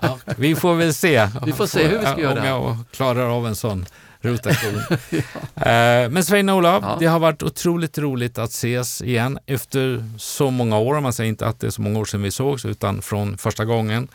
[0.00, 1.28] Ja, vi får väl se.
[1.46, 2.40] Vi får se hur vi ska göra.
[2.40, 3.86] Om jag klarar av en sån
[4.20, 4.82] rotation.
[5.10, 5.70] ja.
[5.70, 6.96] Eh, men Svein-Olof, ja.
[7.00, 11.00] det har varit otroligt roligt att ses igen efter så många år.
[11.00, 13.64] Man säger inte att det är så många år sedan vi sågs, utan från första
[13.64, 14.08] gången.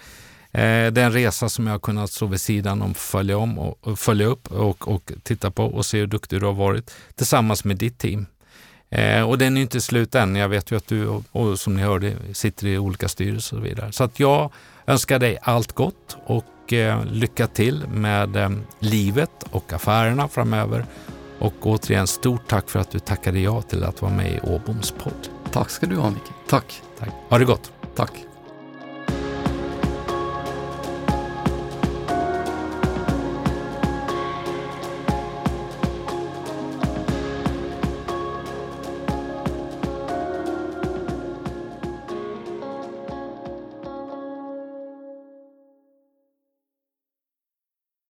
[0.51, 0.61] Eh,
[0.91, 3.99] det är en resa som jag har kunnat stå vid sidan om, följa, om och,
[3.99, 7.77] följa upp och, och titta på och se hur duktig du har varit tillsammans med
[7.77, 8.25] ditt team.
[8.89, 10.35] Eh, och den är inte slut än.
[10.35, 13.63] Jag vet ju att du, och, och, som ni hörde, sitter i olika styrelser och
[13.63, 13.91] så vidare.
[13.91, 14.51] Så att jag
[14.87, 18.49] önskar dig allt gott och eh, lycka till med eh,
[18.79, 20.85] livet och affärerna framöver.
[21.39, 24.91] Och återigen, stort tack för att du tackade ja till att vara med i Åboms
[24.91, 25.29] podd.
[25.51, 26.31] Tack ska du ha, Micke.
[26.49, 26.81] Tack.
[26.99, 27.09] tack.
[27.29, 27.71] Ha det gott.
[27.95, 28.28] Tack.